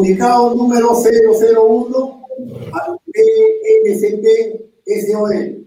[0.00, 2.26] Comunicado número 001
[2.72, 4.24] al PNCP
[5.06, 5.62] SOE.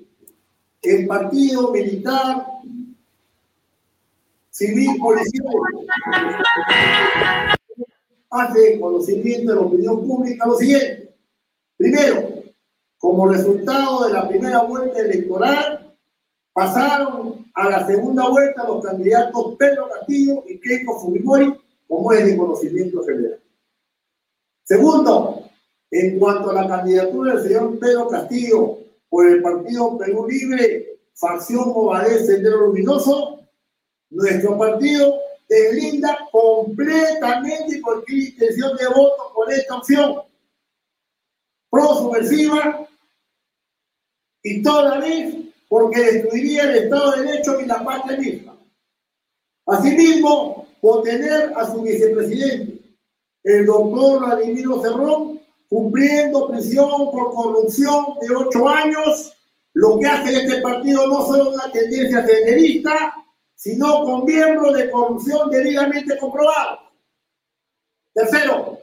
[0.81, 2.47] El partido militar
[4.49, 5.45] civil policial
[8.31, 11.13] hace conocimiento de la opinión pública lo siguiente.
[11.77, 12.29] Primero,
[12.97, 15.95] como resultado de la primera vuelta electoral,
[16.53, 21.53] pasaron a la segunda vuelta los candidatos Pedro Castillo y Keiko Fujimori,
[21.87, 23.42] como es de conocimiento general.
[24.63, 25.49] Segundo,
[25.91, 28.77] en cuanto a la candidatura del señor Pedro Castillo
[29.09, 33.41] por el Partido Perú Libre, facción Movadez Sendero Luminoso,
[34.09, 35.15] nuestro partido
[35.47, 40.21] deslinda completamente cualquier intención de voto por esta opción
[41.69, 42.87] pro-subversiva
[44.43, 45.35] y toda vez
[45.67, 48.57] porque destruiría el Estado de Derecho y la patria misma.
[49.65, 52.72] Asimismo, por tener a su vicepresidente,
[53.43, 59.33] el doctor Vladimiro Cerrón, cumpliendo prisión por corrupción de ocho años,
[59.73, 63.13] lo que hace este partido no solo una tendencia senderista,
[63.55, 66.79] sino con miembros de corrupción debidamente comprobados.
[68.13, 68.77] Tercero,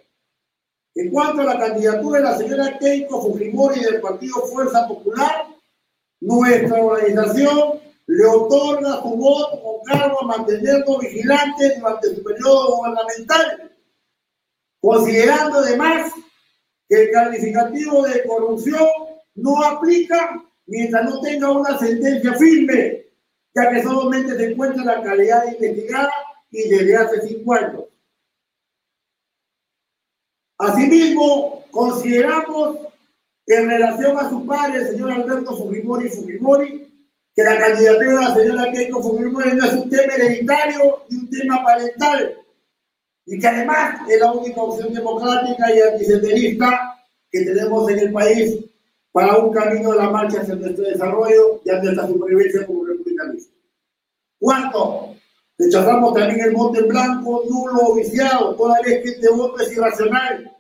[0.95, 5.47] en cuanto a la candidatura de la señora Keiko Fujimori del Partido Fuerza Popular,
[6.21, 13.71] nuestra organización le otorga su voto con cargo a mantenernos vigilantes durante su periodo gubernamental,
[14.81, 16.13] considerando además
[16.89, 18.87] que el calificativo de corrupción
[19.35, 23.07] no aplica mientras no tenga una sentencia firme,
[23.55, 26.13] ya que solamente se encuentra la calidad de investigada
[26.51, 27.85] y desde hace cinco años.
[30.59, 32.77] Asimismo, consideramos
[33.47, 36.87] en relación a su padre, el señor Alberto Fujimori Fujimori,
[37.35, 41.31] que la candidatura de la señora Keiko Fujimori no es un tema hereditario ni un
[41.31, 42.39] tema parental,
[43.31, 46.99] y que además es la única opción democrática y antisenderista
[47.31, 48.59] que tenemos en el país
[49.13, 53.55] para un camino de la marcha hacia nuestro desarrollo y hacia nuestra supervivencia como republicanismo.
[54.37, 55.15] Cuarto,
[55.57, 60.57] rechazamos también el voto blanco, nulo o viciado, toda vez que este voto es irracional,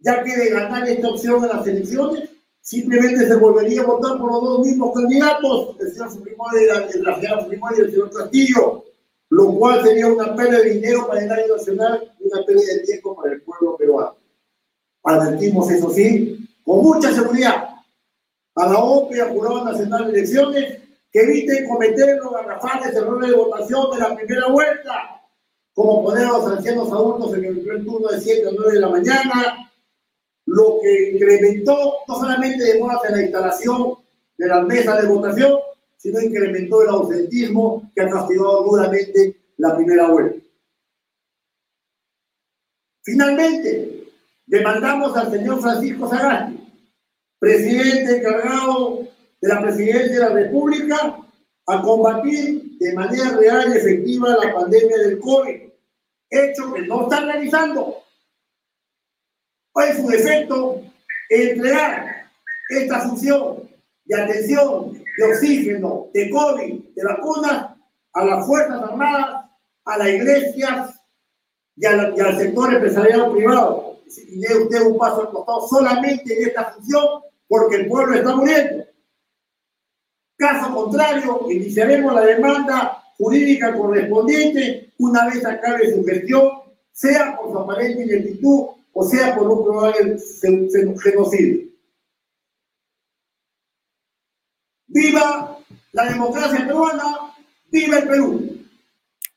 [0.00, 2.28] ya que de ganar esta opción en las elecciones,
[2.60, 7.44] simplemente se volvería a votar por los dos mismos candidatos, el señor Fujimori, la señora
[7.44, 8.84] Fujimori y el señor Castillo,
[9.30, 12.80] lo cual sería una pérdida de dinero para el año nacional y una pérdida de
[12.80, 14.16] tiempo para el pueblo peruano.
[15.04, 17.68] Advertimos, eso sí, con mucha seguridad
[18.56, 20.78] a la OPE y a Jurado Nacional de Elecciones
[21.12, 25.22] que eviten cometer los garrafales errores de votación de la primera vuelta,
[25.72, 28.80] como poner a los ancianos adultos en el primer turno de 7 a 9 de
[28.80, 29.72] la mañana,
[30.46, 33.94] lo que incrementó no solamente demoras en la instalación
[34.36, 35.58] de las mesas de votación,
[36.00, 40.42] sino incrementó el ausentismo que ha castigado duramente la primera vuelta.
[43.02, 44.08] Finalmente,
[44.46, 46.58] demandamos al señor Francisco Sagasti,
[47.38, 49.08] presidente encargado
[49.42, 51.18] de la presidencia de la República,
[51.66, 55.68] a combatir de manera real y efectiva la pandemia del COVID,
[56.30, 58.02] hecho que no está realizando.
[59.70, 60.82] ¿Cuál es su defecto?
[61.28, 62.30] Entregar
[62.70, 63.70] esta función
[64.06, 67.76] de atención, de oxígeno, de COVID, de vacunas
[68.14, 69.50] a las Fuerzas Armadas,
[69.84, 71.00] a las iglesias
[71.76, 73.98] y, al sector empresarial privado.
[74.06, 77.04] Y dé usted un paso al solamente en esta función
[77.46, 78.84] porque el pueblo está muriendo.
[80.36, 86.48] Caso contrario, iniciaremos la demanda jurídica correspondiente una vez acabe su gestión,
[86.92, 90.18] sea por su aparente ineptitud o sea por un probable
[91.02, 91.69] genocidio.
[94.92, 95.58] ¡Viva
[95.92, 97.32] la democracia peruana!
[97.70, 98.56] ¡Viva el Perú!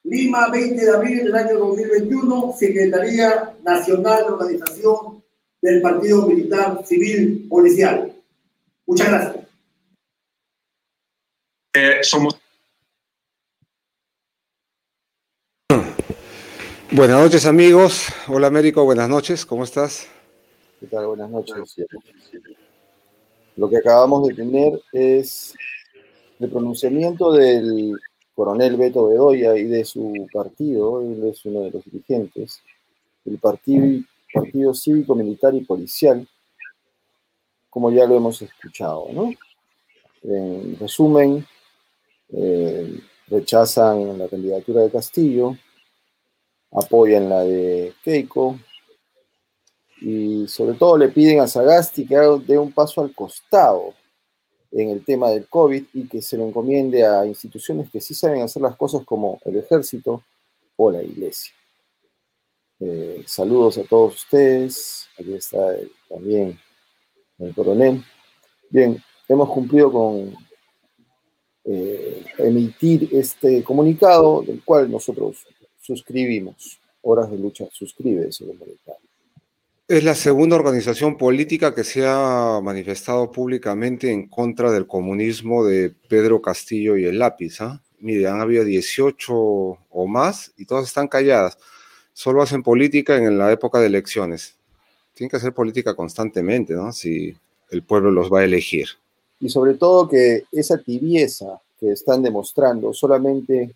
[0.04, 5.24] Lima, 20 de abril del año 2021, Secretaría Nacional de Organización
[5.62, 8.14] del Partido Militar Civil Policial.
[8.86, 9.46] Muchas gracias.
[11.76, 12.38] Eh, somos.
[16.92, 18.08] Buenas noches, amigos.
[18.28, 18.84] Hola, Américo.
[18.84, 19.46] Buenas noches.
[19.46, 20.08] ¿Cómo estás?
[20.80, 21.08] ¿Qué tal?
[21.08, 21.76] Buenas noches.
[23.56, 25.54] Lo que acabamos de tener es
[26.40, 27.94] el pronunciamiento del
[28.36, 32.62] coronel Beto Bedoya y de su partido, él es uno de los dirigentes,
[33.26, 34.04] el partido,
[34.34, 36.28] partido Cívico, Militar y Policial,
[37.70, 39.08] como ya lo hemos escuchado.
[39.14, 39.32] ¿no?
[40.24, 41.46] En resumen,
[42.30, 45.56] eh, rechazan la candidatura de Castillo,
[46.72, 48.58] apoyan la de Keiko,
[50.04, 53.94] y sobre todo le piden a Sagasti que dé un paso al costado
[54.70, 58.42] en el tema del COVID y que se lo encomiende a instituciones que sí saben
[58.42, 60.22] hacer las cosas como el ejército
[60.76, 61.54] o la iglesia.
[62.82, 65.08] Eh, saludos a todos ustedes.
[65.18, 65.74] Aquí está
[66.10, 66.60] también
[67.40, 68.04] el coronel.
[68.70, 70.36] Bien, hemos cumplido con
[71.64, 75.48] eh, emitir este comunicado, del cual nosotros
[75.80, 76.78] suscribimos.
[77.04, 78.98] Horas de Lucha suscribe ese comunicado.
[79.86, 85.94] Es la segunda organización política que se ha manifestado públicamente en contra del comunismo de
[86.08, 87.60] Pedro Castillo y el lápiz.
[87.60, 87.84] ¿ah?
[88.00, 91.58] Mire, han habido 18 o más y todas están calladas.
[92.14, 94.56] Solo hacen política en la época de elecciones.
[95.14, 96.94] Tienen que hacer política constantemente, ¿no?
[96.94, 97.36] Si
[97.70, 98.88] el pueblo los va a elegir.
[99.42, 103.76] Y sobre todo que esa tibieza que están demostrando solamente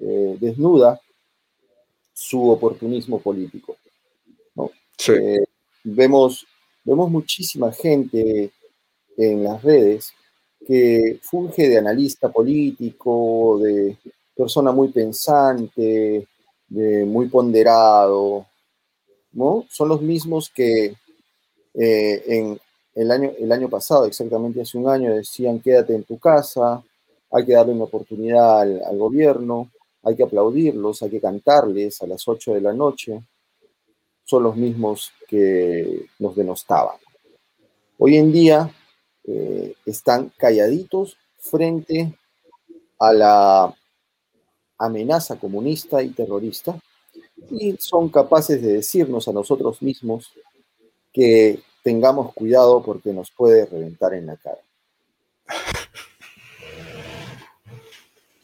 [0.00, 1.00] eh, desnuda
[2.12, 3.76] su oportunismo político.
[5.08, 5.44] Eh,
[5.82, 6.46] vemos,
[6.84, 8.50] vemos muchísima gente
[9.16, 10.12] en las redes
[10.66, 13.96] que funge de analista político, de
[14.34, 16.26] persona muy pensante,
[16.68, 18.46] de muy ponderado,
[19.32, 19.66] ¿no?
[19.68, 20.94] Son los mismos que
[21.74, 22.58] eh, en
[22.94, 26.82] el año, el año pasado, exactamente hace un año, decían quédate en tu casa,
[27.30, 29.70] hay que darle una oportunidad al, gobierno,
[30.04, 33.20] hay que aplaudirlos, hay que cantarles a las 8 de la noche.
[34.24, 36.96] Son los mismos que nos denostaban.
[37.98, 38.74] Hoy en día
[39.24, 42.18] eh, están calladitos frente
[42.98, 43.74] a la
[44.78, 46.78] amenaza comunista y terrorista
[47.50, 50.32] y son capaces de decirnos a nosotros mismos
[51.12, 54.60] que tengamos cuidado porque nos puede reventar en la cara.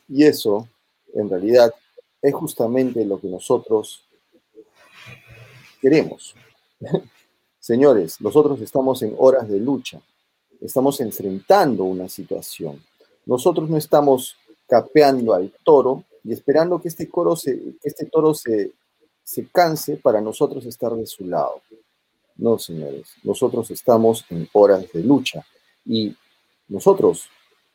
[0.09, 0.69] Y eso,
[1.15, 1.73] en realidad,
[2.21, 4.05] es justamente lo que nosotros
[5.81, 6.35] queremos.
[7.59, 10.00] Señores, nosotros estamos en horas de lucha,
[10.61, 12.82] estamos enfrentando una situación.
[13.27, 14.37] Nosotros no estamos
[14.67, 18.73] capeando al toro y esperando que este, coro se, este toro se,
[19.23, 21.61] se canse para nosotros estar de su lado.
[22.37, 25.44] No, señores, nosotros estamos en horas de lucha
[25.85, 26.17] y
[26.69, 27.29] nosotros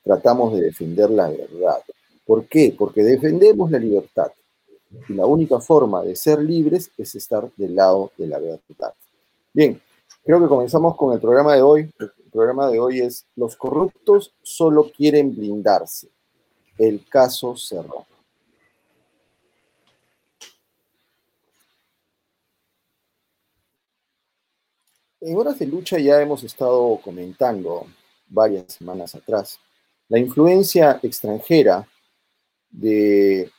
[0.04, 1.81] tratamos de defender la verdad.
[2.25, 2.74] ¿Por qué?
[2.78, 4.31] Porque defendemos la libertad.
[5.07, 8.94] Y la única forma de ser libres es estar del lado de la verdad.
[9.53, 9.81] Bien,
[10.24, 11.94] creo que comenzamos con el programa de hoy.
[12.00, 16.09] El programa de hoy es Los corruptos solo quieren blindarse.
[16.77, 18.06] El caso cerró.
[25.21, 27.88] En horas de lucha ya hemos estado comentando
[28.27, 29.59] varias semanas atrás
[30.07, 31.88] la influencia extranjera
[32.69, 33.51] de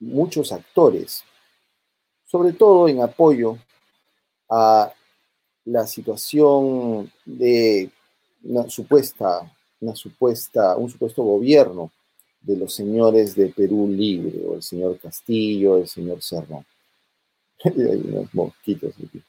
[0.00, 1.24] muchos actores,
[2.24, 3.58] sobre todo en apoyo
[4.50, 4.92] a
[5.64, 7.90] la situación de
[8.42, 9.50] una supuesta,
[9.80, 11.90] una supuesta, un supuesto gobierno
[12.40, 16.64] de los señores de Perú Libre, o el señor Castillo, el señor Serrón.
[17.64, 19.22] Hay unos mosquitos aquí.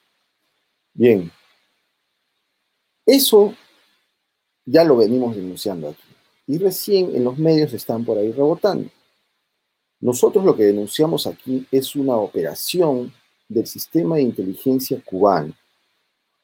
[0.93, 1.31] Bien.
[3.05, 3.53] Eso
[4.65, 6.15] ya lo venimos denunciando aquí
[6.47, 8.89] y recién en los medios están por ahí rebotando.
[10.05, 13.11] Nosotros lo que denunciamos aquí es una operación
[13.49, 15.55] del sistema de inteligencia cubano,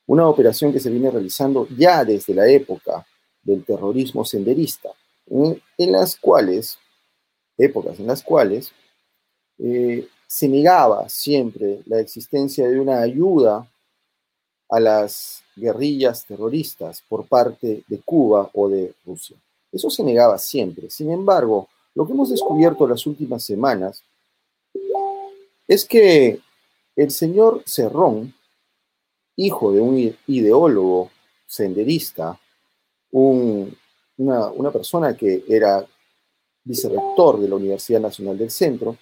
[0.08, 3.06] una operación que se viene realizando ya desde la época
[3.44, 4.90] del terrorismo senderista,
[5.28, 6.80] en, las cuales,
[7.56, 8.72] épocas en las cuales,
[9.60, 13.72] eh, se negaba siempre la existencia de una ayuda
[14.70, 19.38] a las guerrillas terroristas por parte de Cuba o de Rusia.
[19.72, 20.90] Eso se negaba siempre.
[20.90, 24.04] Sin embargo, lo que hemos descubierto las últimas semanas
[25.68, 26.40] es que
[26.96, 28.34] el señor Cerrón,
[29.36, 31.10] hijo de un ideólogo
[31.48, 32.40] senderista,
[33.12, 35.86] una, una persona que era
[36.64, 38.98] vicerrector de la Universidad Nacional del Centro,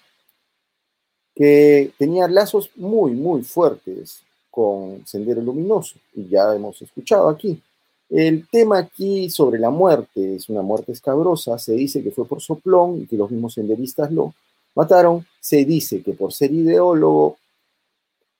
[1.36, 7.62] que tenía lazos muy, muy fuertes con Sendero Luminoso, y ya hemos escuchado aquí,
[8.10, 11.58] el tema aquí sobre la muerte es una muerte escabrosa.
[11.60, 14.34] Se dice que fue por soplón y que los mismos senderistas lo
[14.75, 15.25] mataron.
[15.39, 17.38] Se dice que por ser ideólogo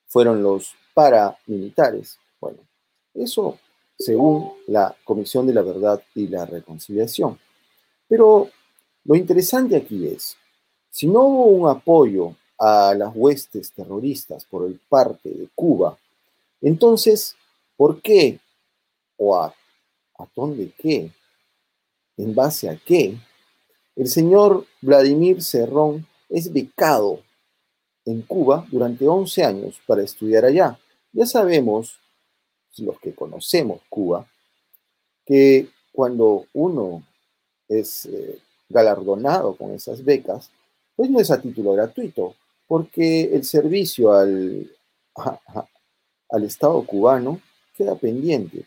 [0.06, 2.18] fueron los paramilitares.
[2.40, 2.58] Bueno,
[3.14, 3.58] eso
[4.00, 7.38] según la Comisión de la Verdad y la Reconciliación.
[8.08, 8.48] Pero
[9.04, 10.36] lo interesante aquí es,
[10.90, 15.96] si no hubo un apoyo a las huestes terroristas por el parte de Cuba,
[16.62, 17.36] entonces,
[17.76, 18.38] ¿por qué
[19.16, 19.54] o a
[20.20, 21.10] ¿A dónde qué?
[22.18, 23.16] ¿En base a qué?
[23.96, 27.22] El señor Vladimir Cerrón es becado
[28.04, 30.78] en Cuba durante 11 años para estudiar allá.
[31.12, 31.96] Ya sabemos,
[32.78, 34.26] los que conocemos Cuba,
[35.24, 37.02] que cuando uno
[37.68, 40.50] es eh, galardonado con esas becas,
[40.96, 42.36] pues no es a título gratuito.
[42.66, 44.70] porque el servicio al,
[46.30, 47.40] al Estado cubano
[47.74, 48.66] queda pendiente.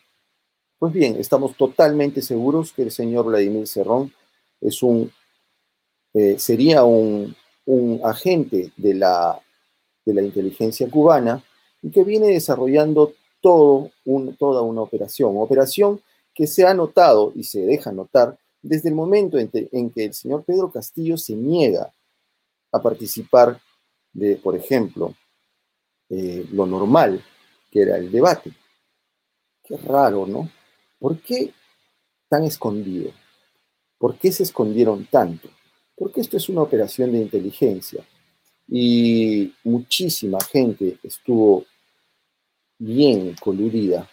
[0.84, 4.12] Pues bien, estamos totalmente seguros que el señor Vladimir Cerrón
[4.60, 5.10] es un,
[6.14, 7.34] eh, sería un,
[8.04, 9.42] agente de la,
[10.04, 11.42] de la inteligencia cubana
[11.82, 13.92] y que viene desarrollando todo
[14.38, 16.02] toda una operación, operación
[16.34, 20.44] que se ha notado y se deja notar desde el momento en, que el señor
[20.44, 21.94] Pedro Castillo se niega
[22.74, 23.58] a participar
[24.12, 25.16] de, por ejemplo,
[26.10, 27.24] eh, lo normal,
[27.72, 28.52] que era el debate.
[29.64, 30.50] Qué raro, ¿no?
[31.04, 31.52] ¿Por qué
[32.30, 33.12] tan escondido?
[33.98, 35.50] ¿Por qué se escondieron tanto?
[35.98, 38.06] Porque esto es una operación de inteligencia
[38.70, 41.66] y muchísima gente estuvo
[42.80, 44.10] bien coludida.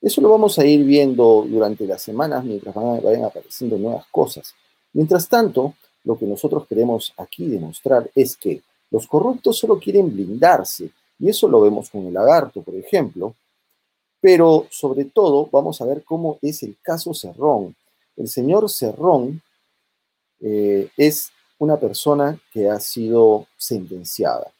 [0.00, 4.54] Eso lo vamos a ir viendo durante las semanas mientras vayan apareciendo nuevas cosas.
[4.94, 10.88] Mientras tanto, lo que nosotros queremos aquí demostrar es que los corruptos solo quieren blindarse,
[11.18, 13.34] y eso lo vemos con el lagarto, por ejemplo,
[14.24, 17.76] pero sobre todo vamos a ver cómo es el caso Cerrón.
[18.16, 19.42] El señor Cerrón
[20.40, 24.50] eh, es una persona que ha sido sentenciada.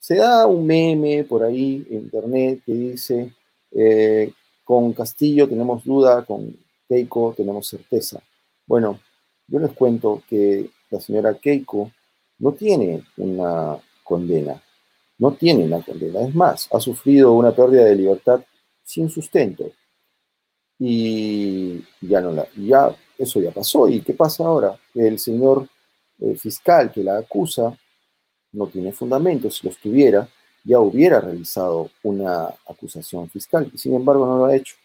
[0.00, 3.32] Se da un meme por ahí en internet que dice,
[3.70, 4.32] eh,
[4.64, 6.56] con Castillo tenemos duda, con
[6.88, 8.20] Keiko tenemos certeza.
[8.66, 8.98] Bueno,
[9.46, 11.92] yo les cuento que la señora Keiko
[12.40, 14.60] no tiene una condena,
[15.18, 18.42] no tiene una condena, es más, ha sufrido una pérdida de libertad
[18.84, 19.70] sin sustento.
[20.78, 23.88] Y ya no la, ya eso ya pasó.
[23.88, 24.78] ¿Y qué pasa ahora?
[24.94, 25.68] El señor
[26.18, 27.76] eh, fiscal que la acusa
[28.52, 29.58] no tiene fundamentos.
[29.58, 30.28] Si los tuviera,
[30.64, 33.70] ya hubiera realizado una acusación fiscal.
[33.76, 34.76] Sin embargo, no lo ha hecho.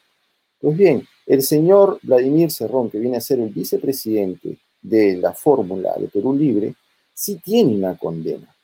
[0.59, 5.93] Pues bien, el señor Vladimir Cerrón, que viene a ser el vicepresidente de la fórmula
[5.97, 6.75] de Perú Libre,
[7.13, 8.55] sí tiene una condena.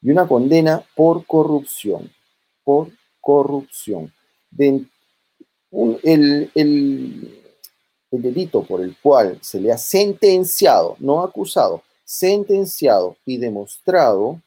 [0.00, 2.10] Y una condena por corrupción.
[2.64, 2.90] Por
[3.20, 4.12] corrupción
[4.56, 4.90] el,
[6.54, 7.34] el,
[8.10, 14.40] delito por el cual se le ha sentenciado, no acusado, sentenciado y demostrado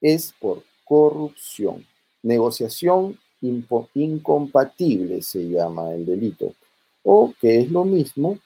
[0.00, 1.84] es por corrupción.
[2.22, 6.54] Negociación incompatible se llama el delito.
[7.02, 8.38] O que es lo mismo,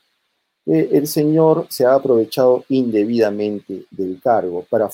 [0.66, 4.88] el señor se ha aprovechado indebidamente del cargo para,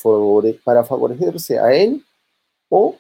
[0.64, 2.04] para favorecerse a él
[2.68, 2.96] o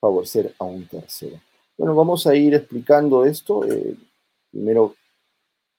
[0.00, 1.40] favorecer a un tercero.
[1.76, 3.64] Bueno, vamos a ir explicando esto.
[3.64, 3.94] Eh,
[4.50, 4.94] primero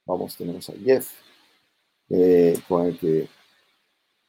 [0.05, 1.11] vamos, tenemos a Jeff,
[2.09, 3.27] eh, con el que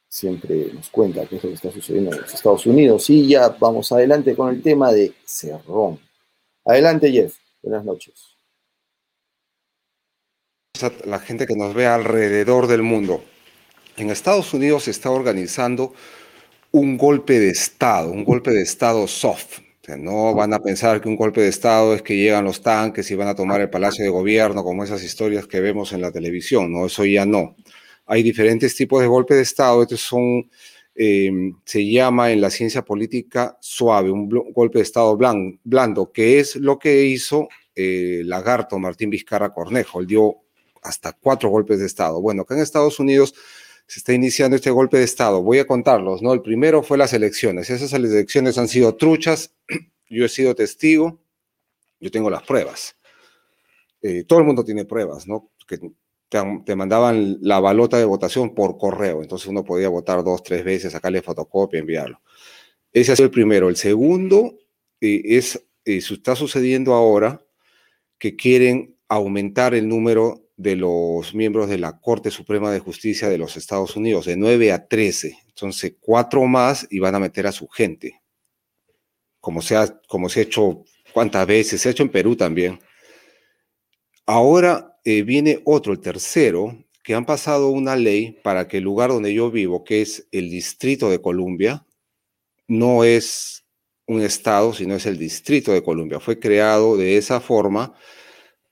[0.07, 3.09] siempre nos cuenta qué es lo que está sucediendo en los Estados Unidos.
[3.09, 5.99] Y ya vamos adelante con el tema de Cerrón.
[6.65, 7.37] Adelante, Jeff.
[7.63, 8.37] Buenas noches.
[11.05, 13.23] La gente que nos ve alrededor del mundo.
[13.97, 15.93] En Estados Unidos se está organizando
[16.71, 19.59] un golpe de Estado, un golpe de Estado soft
[19.97, 23.15] no van a pensar que un golpe de Estado es que llegan los tanques y
[23.15, 26.71] van a tomar el Palacio de Gobierno, como esas historias que vemos en la televisión.
[26.71, 27.55] No, eso ya no.
[28.05, 29.81] Hay diferentes tipos de golpe de Estado.
[29.81, 30.49] Estos son,
[30.95, 35.17] em, se llama en la ciencia política suave, un golpe de Estado
[35.63, 39.99] blando, que es lo que hizo el lagarto Martín Vizcarra Cornejo.
[40.01, 40.37] Él dio
[40.83, 42.21] hasta cuatro golpes de Estado.
[42.21, 43.33] Bueno, acá en Estados Unidos
[43.91, 45.43] se está iniciando este golpe de Estado.
[45.43, 46.31] Voy a contarlos, ¿no?
[46.31, 47.69] El primero fue las elecciones.
[47.69, 49.53] Esas elecciones han sido truchas.
[50.09, 51.19] Yo he sido testigo.
[51.99, 52.95] Yo tengo las pruebas.
[54.01, 55.51] Eh, todo el mundo tiene pruebas, ¿no?
[55.67, 55.77] Que
[56.29, 59.23] te, mandaban la balota de votación por correo.
[59.23, 62.21] Entonces uno podía votar dos, tres veces, sacarle fotocopia, enviarlo.
[62.93, 63.67] Ese ha sido el primero.
[63.67, 64.57] El segundo
[65.01, 67.45] eh, es, eh, está sucediendo ahora
[68.17, 73.39] que quieren aumentar el número de los miembros de la Corte Suprema de Justicia de
[73.39, 75.37] los Estados Unidos, de 9 a 13.
[75.47, 78.21] Entonces, cuatro más y van a meter a su gente.
[79.39, 82.79] Como se ha, como se ha hecho cuántas veces, se ha hecho en Perú también.
[84.27, 89.09] Ahora eh, viene otro, el tercero, que han pasado una ley para que el lugar
[89.09, 91.87] donde yo vivo, que es el Distrito de Columbia,
[92.67, 93.65] no es
[94.05, 96.19] un estado, sino es el Distrito de Columbia.
[96.19, 97.95] Fue creado de esa forma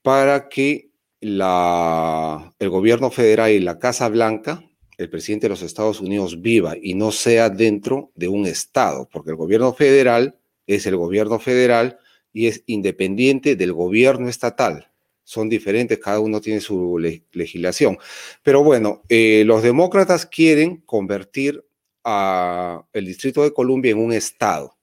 [0.03, 0.88] para que
[1.21, 4.63] el gobierno federal y la Casa Blanca,
[4.97, 9.31] el presidente de los Estados Unidos viva y no sea dentro de un Estado, porque
[9.31, 11.99] el gobierno federal es el gobierno federal
[12.33, 14.91] y es independiente del gobierno estatal.
[15.23, 17.97] Son diferentes, cada uno tiene su legislación.
[18.41, 21.63] Pero bueno, eh, los demócratas quieren convertir
[22.03, 24.75] a el Distrito de Columbia en un Estado.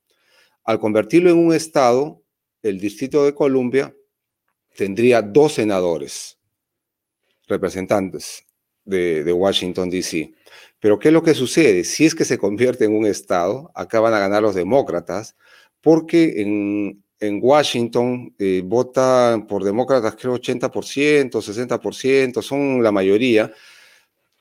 [0.64, 2.22] Al convertirlo en un Estado,
[2.62, 3.95] el Distrito de Columbia
[4.76, 6.38] tendría dos senadores
[7.48, 8.44] representantes
[8.84, 10.32] de, Washington, D.C.
[10.78, 11.84] Pero ¿qué es lo que sucede?
[11.84, 15.36] Si es que se convierte en un estado, acá van a ganar los demócratas,
[15.80, 23.52] porque en, en Washington eh, votan por demócratas creo 80%, 60%, son la mayoría,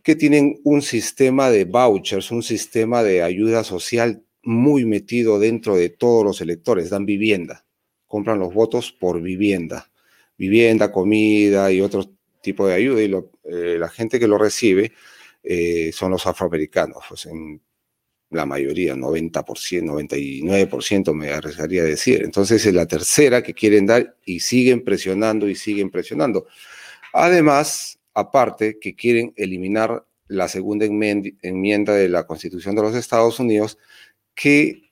[0.03, 5.89] que tienen un sistema de vouchers, un sistema de ayuda social muy metido dentro de
[5.89, 7.65] todos los electores, dan vivienda,
[8.05, 9.89] compran los votos por vivienda,
[10.37, 12.05] vivienda, comida y otro
[12.41, 13.11] tipo de ayuda, y
[13.51, 14.93] eh, la gente que lo recibe
[15.43, 17.61] eh, son los afroamericanos, pues en
[18.31, 22.23] la mayoría, 90%, 99% me arriesgaría a decir.
[22.23, 26.47] Entonces es la tercera que quieren dar y siguen presionando y siguen presionando.
[27.13, 33.77] Además, aparte que quieren eliminar la segunda enmienda de la Constitución de los Estados Unidos
[34.33, 34.91] que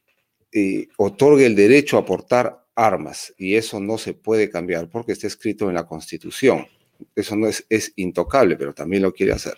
[0.52, 5.28] eh, otorgue el derecho a portar armas y eso no se puede cambiar porque está
[5.28, 6.68] escrito en la Constitución.
[7.16, 9.58] Eso no es, es intocable, pero también lo quiere hacer.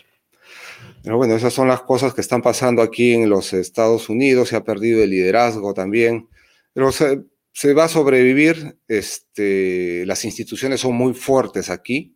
[1.04, 4.50] Pero bueno, esas son las cosas que están pasando aquí en los Estados Unidos.
[4.50, 6.30] Se ha perdido el liderazgo también.
[6.74, 8.78] Pero se, va a sobrevivir.
[8.88, 12.15] Este, las instituciones son muy fuertes aquí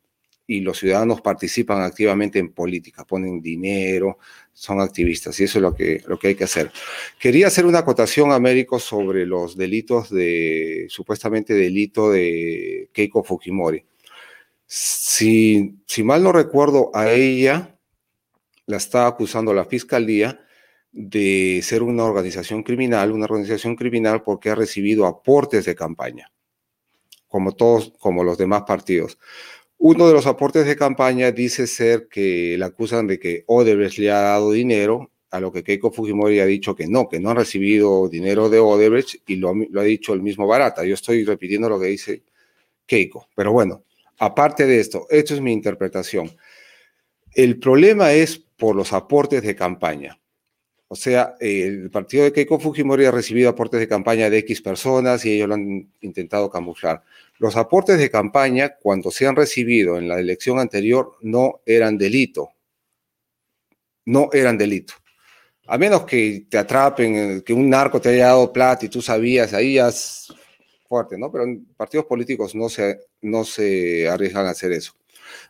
[0.50, 4.18] y los ciudadanos participan activamente en política, ponen dinero,
[4.51, 6.72] son activistas y eso es lo que, lo que hay que hacer.
[7.20, 13.86] Quería hacer una acotación, Américo, sobre los delitos de, supuestamente delito de Keiko Fujimori.
[14.65, 17.77] Si, si mal no recuerdo, a ella
[18.65, 20.44] la está acusando la fiscalía
[20.91, 26.31] de ser una organización criminal, una organización criminal porque ha recibido aportes de campaña,
[27.27, 29.20] como todos, como los demás partidos.
[29.81, 34.11] Uno de los aportes de campaña dice ser que la acusan de que Odebrecht le
[34.11, 37.33] ha dado dinero, a lo que Keiko Fujimori ha dicho que no, que no ha
[37.33, 40.83] recibido dinero de Odebrecht y lo, lo ha dicho el mismo Barata.
[40.83, 42.24] Yo estoy repitiendo lo que dice
[42.85, 43.85] Keiko, pero bueno,
[44.18, 46.29] aparte de esto, esto es mi interpretación.
[47.33, 50.20] El problema es por los aportes de campaña.
[50.89, 55.24] O sea, el partido de Keiko Fujimori ha recibido aportes de campaña de X personas
[55.24, 57.03] y ellos lo han intentado camuflar.
[57.40, 62.50] Los aportes de campaña, cuando se han recibido en la elección anterior, no eran delito.
[64.06, 64.94] No eran delito.
[65.68, 69.02] A menos que te atrapen, eh, que un narco te haya dado plata y tú
[69.02, 70.34] sabías, ahí ya es
[70.88, 71.32] fuerte, ¿no?
[71.32, 71.46] Pero
[71.78, 74.94] partidos políticos no se, no se arriesgan a hacer eso.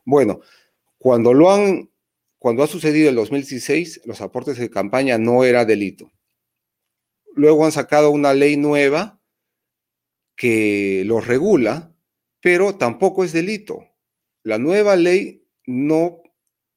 [0.06, 0.42] Bueno,
[0.98, 1.90] cuando lo han
[2.40, 6.10] cuando ha sucedido el 2016, los aportes de campaña no era delito.
[7.36, 9.19] Luego han sacado una ley nueva
[10.40, 11.94] que los regula,
[12.40, 13.84] pero tampoco es delito.
[14.42, 16.24] La nueva ley no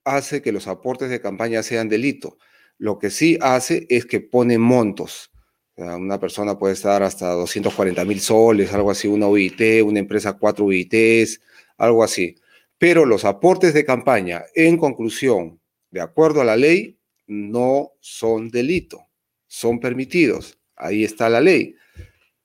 [0.05, 2.39] hace que los aportes de campaña sean delito.
[2.77, 5.31] Lo que sí hace es que pone montos.
[5.77, 10.65] una persona puede estar hasta 240 mil soles, algo así, una UIT, una empresa cuatro
[10.65, 11.41] UITs,
[11.79, 12.35] algo así.
[12.79, 15.61] Pero los aportes de campaña, en conclusión,
[15.93, 16.99] de acuerdo a la ley,
[17.29, 19.07] no son delito,
[19.47, 20.59] son permitidos.
[20.75, 21.77] Ahí está la ley.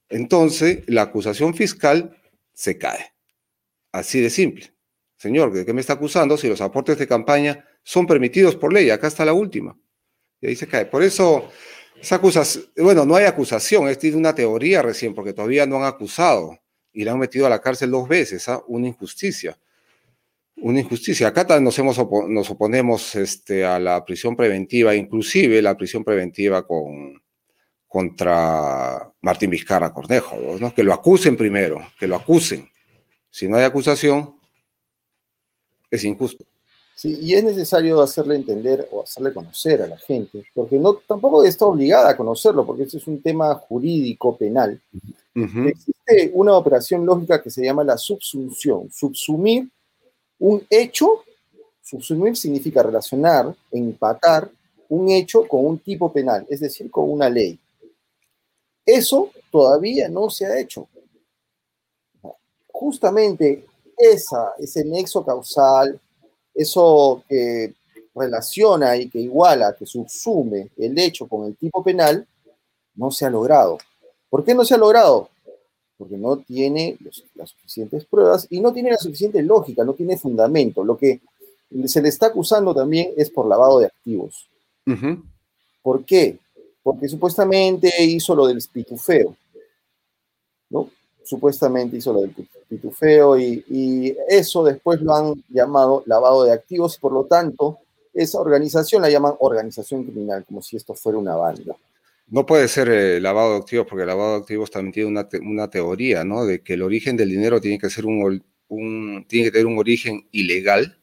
[0.09, 2.17] Entonces, la acusación fiscal
[2.53, 3.13] se cae.
[3.91, 4.73] Así de simple.
[5.17, 8.89] Señor, ¿de qué me está acusando si los aportes de campaña son permitidos por ley?
[8.89, 9.77] Acá está la última.
[10.39, 10.85] Y ahí se cae.
[10.85, 11.49] Por eso,
[11.99, 16.59] esa acusación, bueno, no hay acusación, es una teoría recién, porque todavía no han acusado
[16.93, 18.63] y la han metido a la cárcel dos veces, ¿ah?
[18.67, 19.57] una injusticia
[20.61, 21.27] una injusticia.
[21.27, 21.97] Acá nos, hemos
[22.29, 27.21] nos oponemos este, a la prisión preventiva, inclusive la prisión preventiva con,
[27.87, 30.73] contra Martín Vizcarra Cornejo, ¿no?
[30.73, 32.69] que lo acusen primero, que lo acusen.
[33.29, 34.35] Si no hay acusación,
[35.89, 36.43] es injusto.
[36.95, 41.43] Sí, y es necesario hacerle entender o hacerle conocer a la gente, porque no tampoco
[41.43, 44.81] está obligada a conocerlo, porque este es un tema jurídico penal.
[45.35, 49.69] Existe una operación lógica que se llama la subsunción, subsumir
[50.39, 51.23] un hecho,
[51.83, 54.49] subsumir significa relacionar, empatar
[54.89, 57.59] un hecho con un tipo penal, es decir, con una ley.
[58.87, 60.87] Eso todavía no se ha hecho.
[62.67, 65.99] Justamente esa, ese nexo causal,
[66.55, 67.75] eso que
[68.15, 72.27] relaciona y que iguala, que subsume el hecho con el tipo penal,
[72.95, 73.77] no se ha logrado.
[74.29, 75.29] ¿Por qué no se ha logrado?
[75.97, 76.97] porque no tiene
[77.35, 80.83] las suficientes pruebas y no tiene la suficiente lógica, no tiene fundamento.
[80.83, 81.21] Lo que
[81.85, 84.47] se le está acusando también es por lavado de activos.
[85.81, 86.37] ¿Por qué?
[86.87, 89.35] Porque supuestamente hizo lo del pitufeo,
[90.69, 90.89] ¿no?
[91.23, 92.33] Supuestamente hizo lo del
[92.69, 97.79] pitufeo y, y eso después lo han llamado lavado de activos por lo tanto
[98.13, 101.75] esa organización la llaman organización criminal, como si esto fuera una banda.
[102.29, 105.09] No puede ser eh, lavado de activos, porque lavado de activos también tiene
[105.41, 106.45] una, teoría, ¿no?
[106.45, 108.41] De que el origen del dinero tiene que ser un,
[109.27, 110.97] tiene que tener un origen ilegal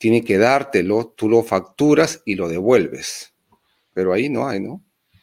[0.00, 3.34] tiene que dártelo, tú lo facturas y lo devuelves.
[3.92, 4.82] Pero ahí no hay, ¿no?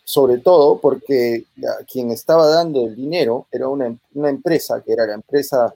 [0.09, 1.43] Sobre todo porque
[1.85, 5.75] quien estaba dando el dinero era una, una empresa, que era la empresa,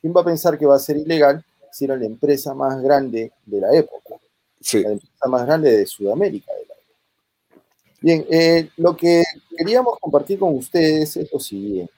[0.00, 3.30] ¿quién va a pensar que va a ser ilegal si era la empresa más grande
[3.44, 4.14] de la época?
[4.58, 4.82] Sí.
[4.82, 6.50] La empresa más grande de Sudamérica.
[6.50, 7.60] De la época.
[8.00, 9.22] Bien, eh, lo que
[9.54, 11.92] queríamos compartir con ustedes es lo siguiente.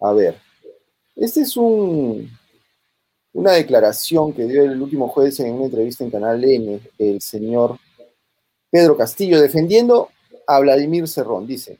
[0.00, 0.36] A ver,
[1.16, 2.30] este es un,
[3.32, 7.80] una declaración que dio el último jueves en una entrevista en Canal N, el señor
[8.70, 10.08] Pedro Castillo, defendiendo
[10.50, 11.46] a Vladimir Cerrón.
[11.46, 11.78] Dice,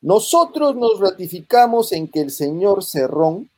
[0.00, 3.50] nosotros nos ratificamos en que el señor Cerrón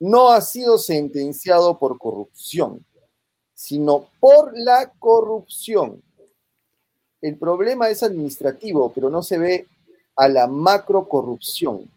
[0.00, 2.84] no ha sido sentenciado por corrupción,
[3.54, 6.02] sino por la corrupción.
[7.20, 9.68] El problema es administrativo, pero no se ve
[10.16, 11.88] a la macro corrupción.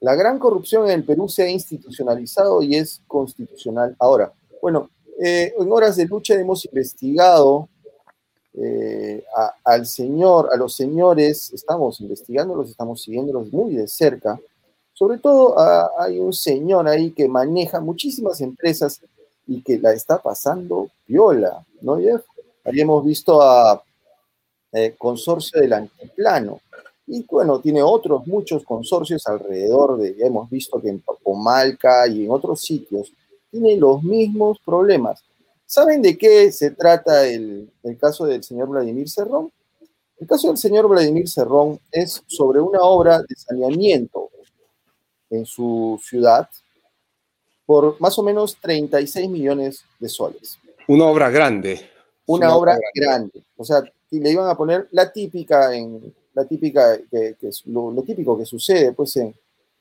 [0.00, 3.96] La gran corrupción en el Perú se ha institucionalizado y es constitucional.
[3.98, 4.90] Ahora, bueno,
[5.24, 7.70] eh, en horas de lucha hemos investigado
[8.56, 9.24] eh,
[9.64, 14.40] al señor, a los señores, estamos investigándolos, estamos siguiéndolos muy de cerca.
[14.92, 15.56] Sobre todo
[16.00, 19.00] hay un señor ahí que maneja muchísimas empresas
[19.46, 22.22] y que la está pasando viola, ¿no, Jeff?
[22.64, 23.82] Habíamos visto a
[24.72, 26.60] eh, Consorcio del Antiplano,
[27.06, 32.30] y bueno, tiene otros muchos consorcios alrededor de, hemos visto que en Pomalca y en
[32.30, 33.12] otros sitios,
[33.50, 35.22] tiene los mismos problemas.
[35.66, 39.52] ¿Saben de qué se trata el, el caso del señor Vladimir Cerrón?
[40.18, 44.30] El caso del señor Vladimir Cerrón es sobre una obra de saneamiento
[45.28, 46.48] en su ciudad
[47.66, 50.58] por más o menos 36 millones de soles.
[50.86, 51.90] Una obra grande.
[52.26, 53.30] Una, una obra, obra grande.
[53.32, 53.46] grande.
[53.56, 57.66] O sea, y le iban a poner la típica en la típica, que, que es
[57.66, 59.34] lo, lo, típico que sucede pues en,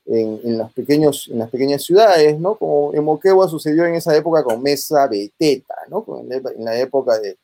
[0.05, 2.55] en, en, los pequeños, en las pequeñas ciudades, ¿no?
[2.55, 6.05] Como en Moquegua sucedió en esa época con Mesa Beteta, ¿no?
[6.29, 7.37] En la época de,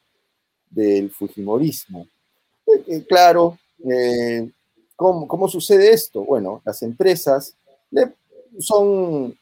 [0.70, 2.08] del Fujimorismo.
[2.88, 4.50] Eh, claro, eh,
[4.96, 6.24] ¿cómo, ¿cómo, sucede esto?
[6.24, 7.56] Bueno, las empresas
[7.90, 8.14] le,
[8.60, 9.38] son,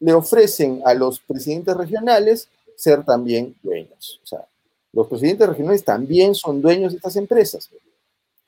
[0.00, 4.20] le ofrecen a los presidentes regionales ser también dueños.
[4.22, 4.46] O sea,
[4.92, 7.70] los presidentes regionales también son dueños de estas empresas.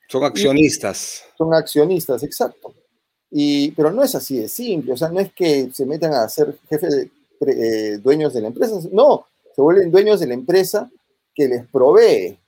[0.07, 1.23] Son accionistas.
[1.33, 2.73] Y son accionistas, exacto.
[3.37, 6.29] Y, pero no es así de simple, o sea, no es que se metan a
[6.29, 7.11] ser jefes de,
[7.45, 10.89] eh, dueños de la empresa, no, se vuelven dueños de la empresa
[11.33, 12.39] que les provee.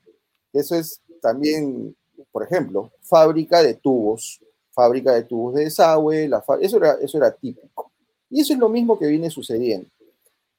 [0.53, 1.93] Eso es también,
[2.31, 4.39] por ejemplo, fábrica de tubos,
[4.71, 6.29] fábrica de tubos de desagüe,
[6.61, 7.91] eso, era, eso era típico.
[8.29, 9.89] Y eso es lo mismo que viene sucediendo.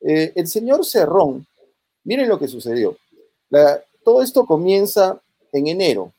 [0.02, 1.46] Eh, el señor Cerrón,
[2.04, 2.98] miren lo que sucedió.
[4.04, 5.18] Todo esto comienza
[5.52, 6.12] en enero,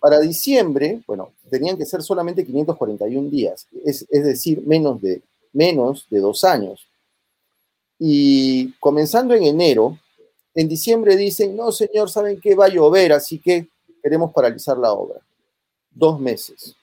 [0.00, 6.20] para diciembre, bueno, tenían que ser solamente 541 días, es, decir, menos de, menos de
[6.20, 6.88] dos años.
[7.98, 9.98] Y comenzando en enero,
[10.54, 13.68] en diciembre dicen, no, señor, saben que va a llover, así que
[14.02, 15.20] queremos paralizar la obra.
[15.90, 16.74] Dos meses.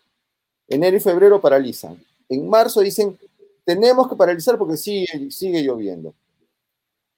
[0.68, 2.04] Enero y febrero paralizan.
[2.30, 3.18] En marzo dicen,
[3.66, 6.14] tenemos que paralizar porque sigue, sigue lloviendo.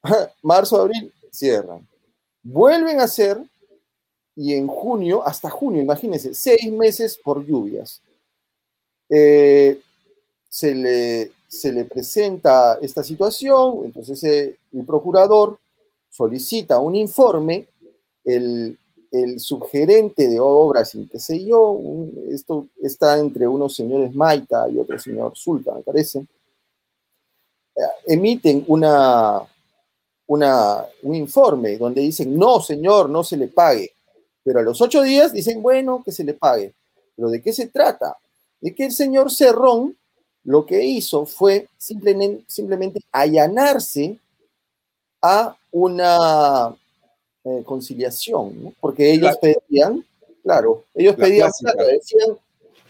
[0.42, 1.88] marzo, abril, cierran.
[2.42, 3.42] Vuelven a hacer
[4.40, 8.02] y en junio, hasta junio, imagínense, seis meses por lluvias.
[9.10, 9.82] Eh,
[10.48, 15.60] se, le, se, le, presenta esta situación, entonces eh, el procurador
[16.10, 17.68] solicita un informe,
[18.24, 18.78] el,
[19.12, 21.78] el, subgerente de obras y qué sé yo,
[22.30, 26.20] esto está entre unos señores Maita y otro señor Sulta, me parece,
[27.76, 29.42] eh, emiten una,
[30.28, 33.99] una, un informe donde dicen, no, señor, no se le pague
[34.44, 36.74] pero a los ocho días dicen, bueno, que se le pague.
[37.16, 38.18] Pero ¿de qué se trata?
[38.62, 39.96] De que el señor Cerrón
[40.44, 44.18] lo que hizo fue simplemente, simplemente allanarse
[45.22, 46.76] a una
[47.44, 48.74] eh, conciliación, ¿no?
[48.80, 50.06] porque ellos la, pedían,
[50.42, 52.38] claro, ellos pedían, claro, decían,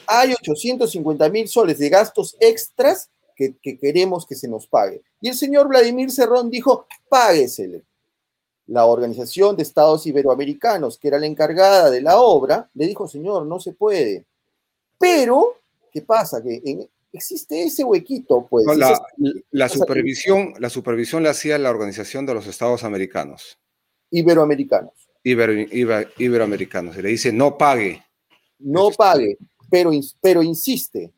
[0.05, 5.01] hay 850 mil soles de gastos extras que, que, queremos que se nos pague.
[5.21, 7.81] Y el señor Vladimir Cerrón dijo, páguesele
[8.69, 13.45] la Organización de Estados Iberoamericanos, que era la encargada de la obra, le dijo, señor,
[13.45, 14.25] no se puede.
[14.99, 15.55] Pero,
[15.91, 16.41] ¿qué pasa?
[16.41, 18.65] Que en, existe ese huequito, pues.
[18.65, 19.01] No, la,
[19.49, 23.58] la, supervisión, la supervisión la hacía la Organización de los Estados Americanos.
[24.12, 24.93] Iberoamericanos.
[25.23, 26.95] Ibero, iber, iberoamericanos.
[26.97, 28.03] Y le dice, no pague.
[28.60, 29.38] No pague,
[29.69, 31.12] pero, pero insiste.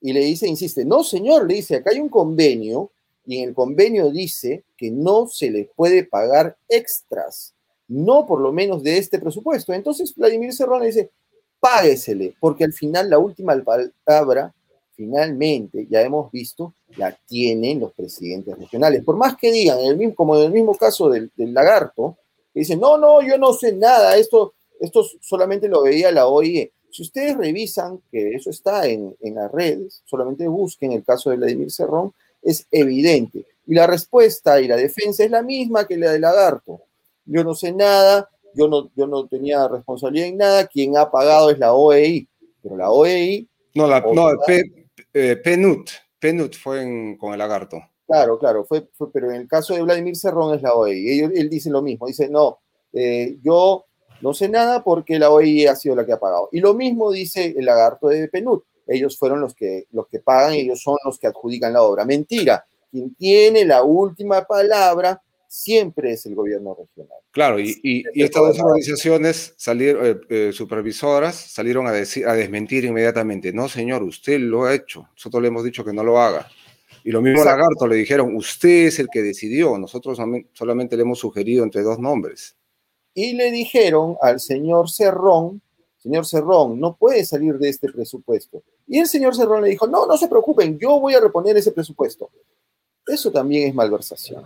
[0.00, 2.92] Y le dice, insiste, no, señor, le dice, acá hay un convenio
[3.26, 7.54] y en el convenio dice que no se les puede pagar extras,
[7.88, 9.72] no por lo menos de este presupuesto.
[9.72, 11.10] Entonces Vladimir Serrano dice,
[11.60, 14.54] páguesele, porque al final la última palabra
[14.94, 19.04] finalmente, ya hemos visto, la tienen los presidentes regionales.
[19.04, 22.16] Por más que digan, el mismo, como en el mismo caso del, lagarto,
[22.52, 26.72] que dicen, no, no, yo no sé nada, esto, esto solamente lo veía la OIE.
[26.90, 31.36] Si ustedes revisan, que eso está en, en las redes, solamente busquen el caso de
[31.36, 32.12] Vladimir Cerrón,
[32.44, 33.46] es evidente.
[33.66, 36.82] Y la respuesta y la defensa es la misma que la del lagarto.
[37.24, 41.50] Yo no sé nada, yo no, yo no tenía responsabilidad en nada, quien ha pagado
[41.50, 42.28] es la OEI,
[42.62, 43.48] pero la OEI...
[43.74, 44.28] No, la, no
[45.12, 47.80] eh, PNUT, PNUT fue con el lagarto.
[48.06, 51.20] Claro, claro, fue, pero en el caso de Vladimir Cerrón es la OEI.
[51.20, 52.58] Él, dice lo mismo, dice, no,
[52.92, 53.86] eh, yo
[54.20, 56.48] no sé nada porque la OEI ha sido la que ha pagado.
[56.52, 58.64] Y lo mismo dice el lagarto de PNUT.
[58.86, 62.04] Ellos fueron los que, los que pagan ellos son los que adjudican la obra.
[62.04, 65.20] Mentira, quien tiene la última palabra
[65.54, 67.18] siempre es el gobierno regional.
[67.30, 73.52] Claro, y, estas dos organizaciones salieron, eh, eh, supervisoras salieron a, decir, a desmentir inmediatamente,
[73.52, 76.48] no señor, usted lo ha hecho, nosotros le hemos dicho que no lo haga.
[77.04, 80.18] Y lo mismo a Lagarto le dijeron, usted es el que decidió, nosotros
[80.54, 82.56] solamente le hemos sugerido entre dos nombres.
[83.12, 85.60] Y le dijeron al señor Cerrón,
[85.98, 88.62] señor Cerrón, no puede salir de este presupuesto.
[88.86, 91.72] Y el señor Cerrón le dijo, no, no se preocupen, yo voy a reponer ese
[91.72, 92.30] presupuesto.
[93.06, 94.44] Eso también es malversación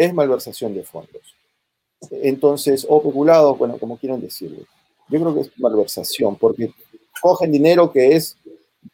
[0.00, 1.36] es malversación de fondos.
[2.10, 4.64] Entonces, o peculado, bueno, como quieran decirlo.
[5.10, 6.72] Yo creo que es malversación, porque
[7.20, 8.38] cogen dinero que es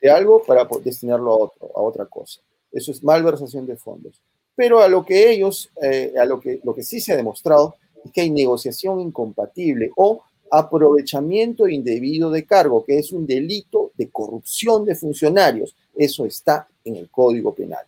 [0.00, 2.40] de algo para destinarlo a otra cosa.
[2.72, 4.20] Eso es malversación de fondos.
[4.56, 7.76] Pero a lo que ellos, eh, a lo que, lo que sí se ha demostrado
[8.04, 14.08] es que hay negociación incompatible o aprovechamiento indebido de cargo, que es un delito de
[14.10, 15.74] corrupción de funcionarios.
[15.94, 17.84] Eso está en el Código Penal.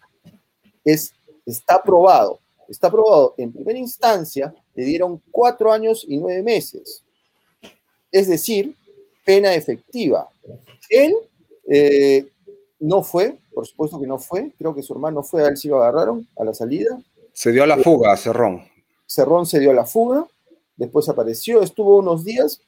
[0.84, 1.12] Es,
[1.44, 7.02] está probado está aprobado en primera instancia, le dieron cuatro años y nueve meses.
[8.12, 8.74] Es decir,
[9.24, 10.28] pena efectiva.
[10.88, 11.14] Él
[11.68, 12.26] eh,
[12.78, 15.68] no fue, por supuesto que no fue, creo que su hermano fue, a él sí
[15.68, 16.98] lo agarraron a la salida.
[17.32, 18.64] Se dio a la fuga, Cerrón.
[19.06, 20.26] Cerrón se dio a la fuga,
[20.78, 22.62] después apareció, estuvo unos días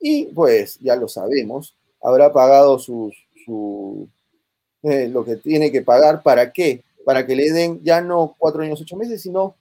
[0.00, 3.12] y pues ya lo sabemos, habrá pagado su,
[4.82, 6.82] eh, lo que tiene que pagar, ¿para qué?
[7.06, 9.54] para que le den ya no cuatro años, ocho meses, sino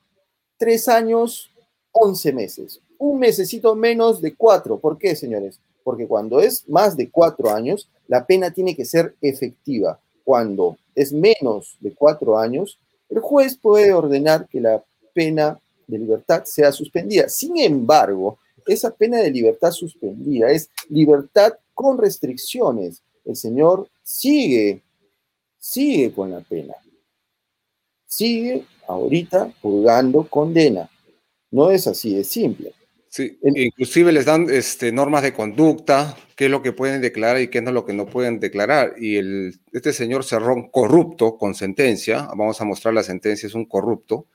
[0.57, 1.51] tres años,
[1.91, 2.81] once meses.
[2.97, 4.79] Un mesecito menos de cuatro.
[4.79, 5.59] ¿Por qué, señores?
[5.83, 9.99] Porque cuando es más de cuatro años, la pena tiene que ser efectiva.
[10.23, 16.43] Cuando es menos de cuatro años, el juez puede ordenar que la pena de libertad
[16.45, 17.29] sea suspendida.
[17.29, 23.03] Sin embargo, esa pena de libertad suspendida es libertad con restricciones.
[23.23, 24.81] El señor sigue,
[25.57, 26.73] sigue con la pena
[28.15, 30.89] sigue ahorita purgando condena.
[31.51, 32.73] No es así, es simple.
[33.09, 37.47] Sí, inclusive les dan este, normas de conducta, qué es lo que pueden declarar y
[37.47, 38.95] qué es lo que no pueden declarar.
[38.99, 43.65] Y el, este señor Cerrón, corrupto con sentencia, vamos a mostrar la sentencia, es un
[43.65, 44.27] corrupto,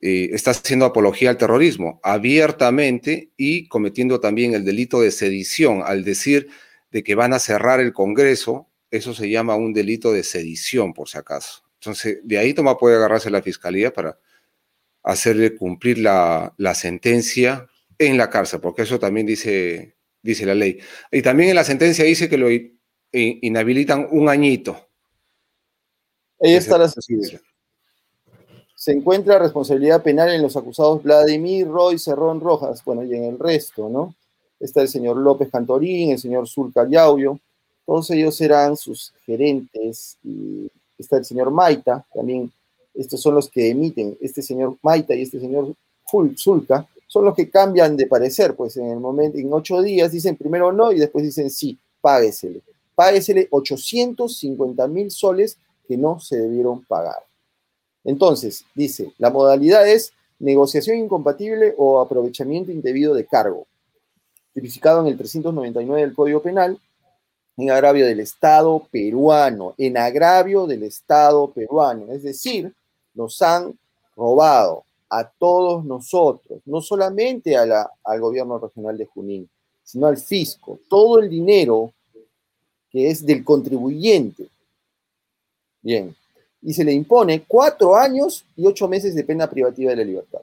[0.00, 6.04] eh, está haciendo apología al terrorismo abiertamente y cometiendo también el delito de sedición al
[6.04, 6.48] decir
[6.92, 11.08] de que van a cerrar el Congreso, eso se llama un delito de sedición, por
[11.08, 11.64] si acaso.
[11.80, 14.18] Entonces, de ahí toma puede agarrarse la fiscalía para
[15.02, 17.66] hacerle cumplir la, sentencia
[17.98, 20.78] en la cárcel, porque eso también dice, dice la ley.
[21.10, 22.48] Y también en la sentencia dice que lo
[23.12, 24.88] inhabilitan un añito.
[26.40, 27.40] Ahí está la sentencia.
[28.78, 33.36] Se encuentra responsabilidad penal en los acusados Vladimir, Roy, Cerrón, Rojas, bueno, y en el
[33.36, 34.14] resto, ¿no?
[34.60, 37.40] Está el señor López Cantorín, el señor Zulca Yaubio,
[37.84, 42.52] todos ellos serán sus gerentes y está el señor Maita, también
[42.94, 45.74] estos son los que emiten, este señor Maita y este señor
[46.36, 50.36] Zulka, son los que cambian de parecer, pues en el momento, en ocho días dicen
[50.36, 52.60] primero no y después dicen sí, páguesele.
[52.94, 57.27] Páguesele 850 mil soles que no se debieron pagar.
[58.08, 63.66] Entonces, dice, la modalidad es negociación incompatible o aprovechamiento indebido de cargo,
[64.54, 66.80] tipificado en el 399 del Código Penal,
[67.58, 72.10] en agravio del Estado peruano, en agravio del Estado peruano.
[72.10, 72.72] Es decir,
[73.12, 73.78] nos han
[74.16, 79.50] robado a todos nosotros, no solamente al gobierno regional de Junín,
[79.84, 81.92] sino al fisco, todo el dinero
[82.90, 84.48] que es del contribuyente.
[85.82, 86.16] Bien,
[86.62, 90.40] y se le impone cuatro años y ocho meses de pena privativa de la libertad.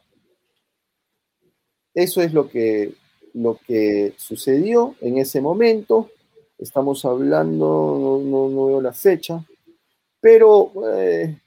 [1.94, 2.94] Eso es lo que,
[3.34, 6.10] lo que sucedió en ese momento
[6.58, 9.46] estamos hablando, no, veo la fecha,
[10.20, 11.38] pero eh,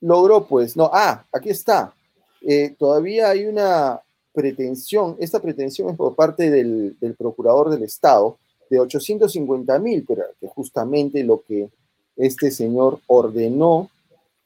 [0.00, 1.94] logró pues, no, ah, aquí está,
[2.40, 4.00] eh, todavía hay una
[4.32, 8.38] pretensión, esta pretensión es por parte del, procurador del Estado
[8.70, 11.70] de 850 mil, que justamente lo que
[12.20, 13.90] este señor ordenó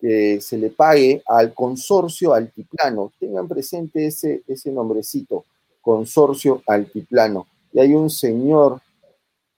[0.00, 3.12] que se le pague al consorcio altiplano.
[3.18, 5.44] Tengan presente ese, ese nombrecito,
[5.80, 7.46] consorcio altiplano.
[7.72, 8.80] Y hay un señor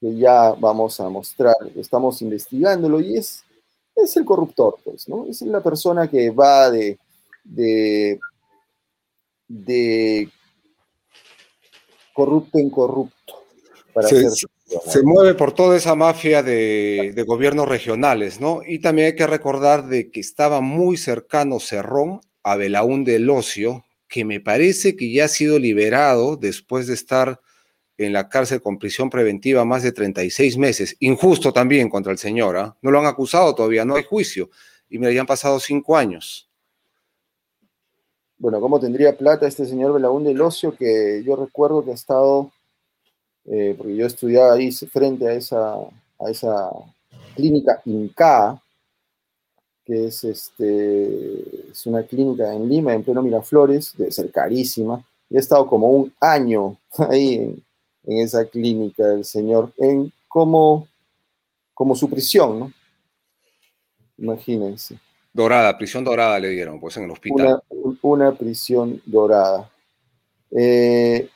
[0.01, 3.45] que ya vamos a mostrar, estamos investigándolo y es,
[3.95, 5.27] es el corruptor, pues, ¿no?
[5.27, 6.99] Es la persona que va de,
[7.45, 8.21] de,
[9.49, 10.31] de
[12.13, 13.35] corrupto en corrupto.
[13.93, 14.31] Para hacer
[14.67, 18.61] se mueve por toda esa mafia de, gobiernos regionales, ¿no?
[18.67, 23.85] Y también hay que recordar de que estaba muy cercano Cerrón a Belaún del Ocio,
[24.09, 27.41] que me parece que ya ha sido liberado después de estar
[27.97, 30.97] en la cárcel con prisión preventiva más de 36 meses.
[31.01, 32.77] Injusto también contra el señor, ¿ah?
[32.83, 34.51] No lo han acusado todavía, no hay juicio.
[34.89, 36.49] Y me ya han pasado cinco años.
[38.39, 42.53] Bueno, ¿cómo tendría plata este señor Belaún del Ocio que yo recuerdo que ha estado
[43.49, 46.71] eh, porque yo estudiaba ahí frente a esa, a esa
[47.35, 48.61] clínica INCA,
[49.85, 55.37] que es, este, es una clínica en Lima, en pleno Miraflores, debe ser carísima, y
[55.37, 56.77] he estado como un año
[57.11, 57.35] ahí
[58.05, 60.89] en, esa clínica el señor, en como,
[61.73, 62.73] como su prisión, ¿no?
[64.19, 64.99] Imagínense.
[65.33, 67.63] Dorada, prisión dorada le dieron, pues en el hospital.
[67.69, 69.71] Una, una prisión dorada.
[70.51, 71.29] Eh,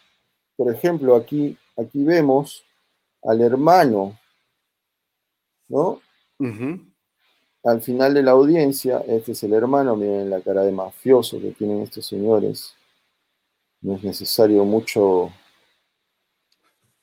[0.56, 2.64] por ejemplo, aquí aquí vemos
[3.22, 4.18] al hermano,
[5.68, 6.00] ¿no?
[7.64, 11.50] Al final de la audiencia, este es el hermano, miren la cara de mafioso que
[11.50, 12.74] tienen estos señores.
[13.82, 15.30] No es necesario mucho.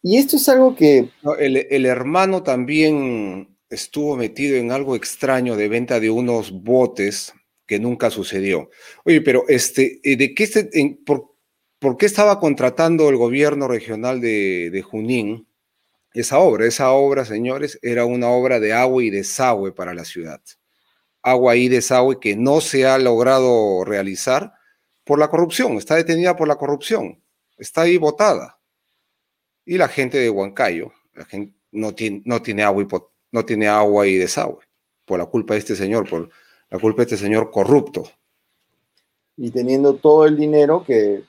[0.01, 1.09] Y esto es algo que.
[1.39, 7.33] el, el hermano también estuvo metido en algo extraño de venta de unos botes
[7.67, 8.69] que nunca sucedió.
[9.03, 11.35] Oye, pero este, eh, ¿de qué este, por,
[11.79, 15.47] ¿Por qué estaba contratando el gobierno regional de, Junín
[16.13, 16.65] esa obra?
[16.65, 20.41] Esa obra, señores, era una obra de agua y desagüe para la ciudad.
[21.21, 24.53] Agua y desagüe que no se ha logrado realizar
[25.03, 27.21] por la corrupción, está detenida por la corrupción,
[27.57, 28.59] está ahí votada.
[29.65, 32.87] Y la gente de Huancayo la gente no, tiene, no, tiene agua y,
[33.31, 34.63] no tiene agua y desagüe
[35.05, 36.29] por la culpa de este señor, por
[36.69, 38.03] la culpa de este señor corrupto.
[39.35, 41.23] Y teniendo todo el dinero que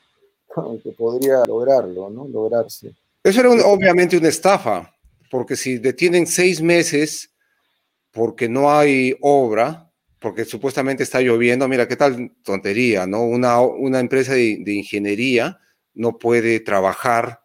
[0.82, 2.26] que podría lograrlo, ¿no?
[2.28, 2.94] Lograrse.
[3.22, 4.94] Eso era obviamente una estafa,
[5.30, 7.34] porque si detienen seis meses
[8.10, 13.22] porque no hay obra, porque supuestamente está lloviendo, mira qué tal tontería, ¿no?
[13.22, 15.60] Una, una empresa de, de ingeniería
[15.94, 17.44] no puede trabajar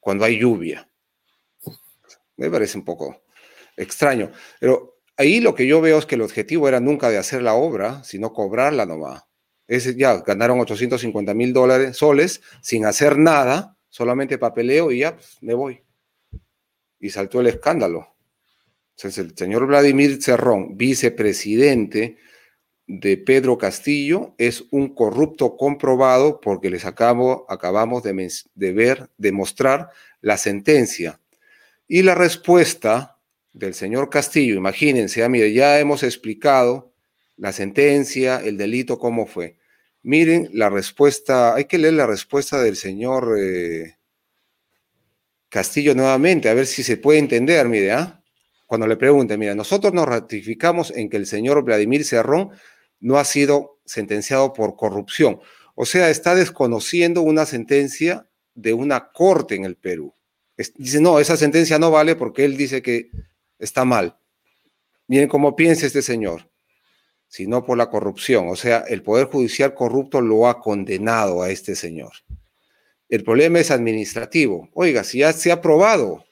[0.00, 0.88] cuando hay lluvia.
[2.36, 3.22] Me parece un poco
[3.76, 7.42] extraño, pero ahí lo que yo veo es que el objetivo era nunca de hacer
[7.42, 9.22] la obra, sino cobrarla nomás
[9.68, 15.54] ya ganaron 850 mil dólares, soles, sin hacer nada, solamente papeleo y ya pues, me
[15.54, 15.82] voy.
[17.00, 18.14] Y saltó el escándalo.
[18.96, 22.18] Entonces, el señor Vladimir Cerrón, vicepresidente
[22.86, 29.32] de Pedro Castillo, es un corrupto comprobado porque les acabo, acabamos de, de ver, de
[29.32, 31.20] mostrar la sentencia.
[31.88, 33.18] Y la respuesta
[33.52, 36.91] del señor Castillo, imagínense, ah, mire, ya hemos explicado
[37.42, 39.56] la sentencia, el delito, cómo fue.
[40.04, 43.96] Miren la respuesta, hay que leer la respuesta del señor eh,
[45.48, 48.22] Castillo nuevamente, a ver si se puede entender, mire, ¿ah?
[48.64, 52.50] cuando le pregunte, mira, nosotros nos ratificamos en que el señor Vladimir Cerrón
[53.00, 55.40] no ha sido sentenciado por corrupción.
[55.74, 60.14] O sea, está desconociendo una sentencia de una corte en el Perú.
[60.76, 63.10] dice, no, esa sentencia no vale porque él dice que
[63.58, 64.16] está mal.
[65.08, 66.51] Miren cómo piensa este señor
[67.32, 68.50] sino por la corrupción.
[68.50, 72.12] O sea, el Poder Judicial corrupto lo ha condenado a este señor.
[73.08, 74.68] El problema es administrativo.
[74.74, 76.26] Oiga, si ya se ha aprobado,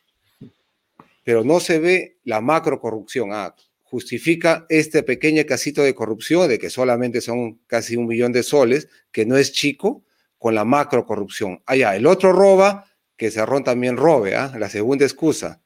[1.25, 3.31] pero no se ve la macro corrupción.
[3.33, 8.43] Ah, justifica este pequeño casito de corrupción de que solamente son casi un millón de
[8.43, 10.05] soles, que no es chico,
[10.37, 11.63] con la macro corrupción.
[11.65, 12.85] Allá, ah, el otro roba,
[13.17, 14.53] que Cerrón también robe, ¿ah?
[14.59, 15.63] la segunda excusa.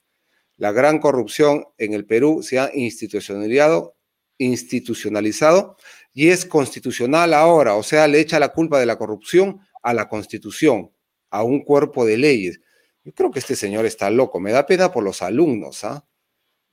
[0.59, 3.94] La gran corrupción en el Perú se ha institucionalizado
[4.39, 5.76] institucionalizado
[6.12, 10.09] y es constitucional ahora, o sea, le echa la culpa de la corrupción a la
[10.09, 10.93] constitución,
[11.30, 12.61] a un cuerpo de leyes.
[13.05, 16.07] Yo creo que este señor está loco, me da pena por los alumnos, ¿ah?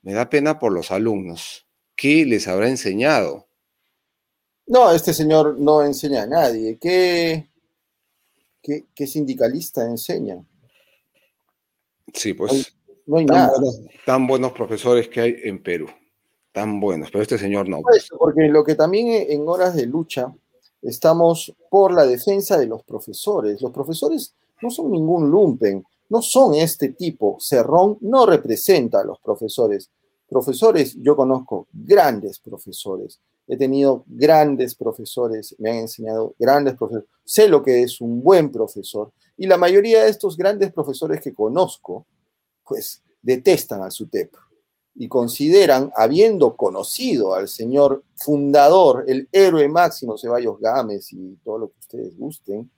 [0.04, 1.68] Me da pena por los alumnos.
[1.96, 3.48] ¿Qué les habrá enseñado?
[4.66, 6.80] No, este señor no enseña a nadie.
[6.80, 7.50] ¿Qué,
[8.64, 10.44] qué, sindicalista enseña?
[12.14, 12.76] Sí, pues.
[13.06, 13.52] No hay, nada.
[14.06, 15.90] tan buenos profesores que hay en Perú
[16.52, 17.82] tan buenos, pero este señor no.
[18.18, 20.34] porque lo que también en horas de lucha
[20.82, 23.62] estamos por la defensa de los profesores.
[23.62, 27.38] Los profesores no son ningún lumpen, no son este tipo.
[27.40, 29.90] Cerrón no representa a los profesores.
[30.28, 37.50] profesores, yo conozco grandes profesores, he tenido grandes profesores, me han enseñado grandes profesores, sé
[37.50, 42.06] lo que es un buen profesor y la mayoría de estos grandes profesores que conozco,
[42.64, 44.34] pues detestan al SUTEP
[44.96, 51.68] y consideran, habiendo conocido al señor fundador, el héroe máximo Ceballos Gámez y todo lo
[51.70, 52.70] que ustedes gusten,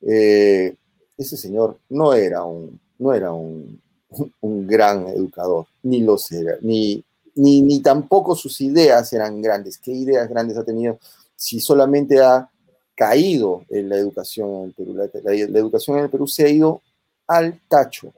[0.00, 0.74] eh,
[1.16, 3.80] ese señor no era un, no era un,
[4.42, 9.78] gran educador, ni lo era, ni, ni, ni, tampoco sus ideas eran grandes.
[9.78, 10.98] ¿Qué ideas grandes ha tenido
[11.36, 12.48] si solamente ha
[12.94, 14.94] caído en la educación en el Perú?
[14.94, 16.80] La, la, educación en el Perú se ha ido
[17.26, 18.12] al tacho.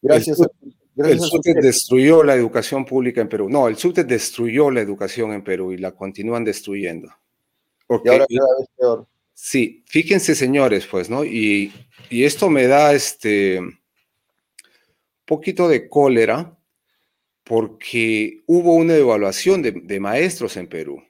[0.00, 0.46] Gracias a
[0.96, 3.48] el SUTEP destruyó la educación pública en Perú.
[3.48, 7.08] No, el SUTEP destruyó la educación en Perú y la continúan destruyendo.
[7.86, 8.10] Okay.
[8.10, 9.06] Y ahora cada vez peor.
[9.34, 11.24] Sí, fíjense señores, pues, ¿no?
[11.24, 11.72] Y,
[12.08, 13.60] y esto me da este
[15.26, 16.56] poquito de cólera
[17.44, 21.02] porque hubo una evaluación de, de maestros en Perú.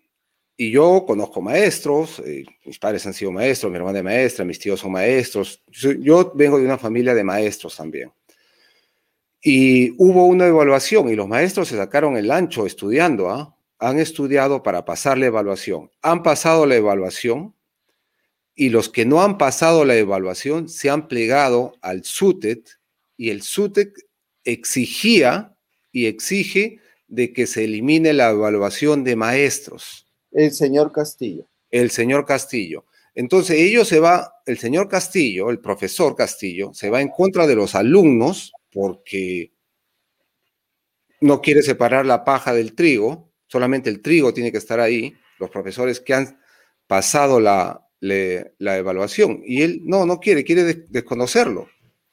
[0.59, 4.59] Y yo conozco maestros, eh, mis padres han sido maestros, mi hermana es maestra, mis
[4.59, 5.62] tíos son maestros.
[6.01, 8.11] Yo vengo de una familia de maestros también.
[9.49, 13.57] Y hubo una evaluación y los maestros se sacaron el ancho estudiando, ¿ah?
[13.78, 15.88] Han estudiado para pasar la evaluación.
[16.03, 17.55] Han pasado la evaluación
[18.57, 22.70] y los que no han pasado la evaluación se han plegado al SUTET
[23.16, 23.94] y el SUTET
[24.42, 25.57] exigía
[25.92, 30.09] y exige de que se elimine la evaluación de maestros.
[30.32, 31.47] El señor Castillo.
[31.70, 32.84] El señor Castillo.
[33.14, 37.55] Entonces ellos se va, el señor Castillo, el profesor Castillo, se va en contra de
[37.55, 39.54] los alumnos porque
[41.22, 45.48] no quiere separar la paja del trigo, solamente el trigo tiene que estar ahí, los
[45.48, 46.38] profesores que han
[46.86, 51.68] pasado la, la evaluación, y él no, no quiere, quiere desconocerlo.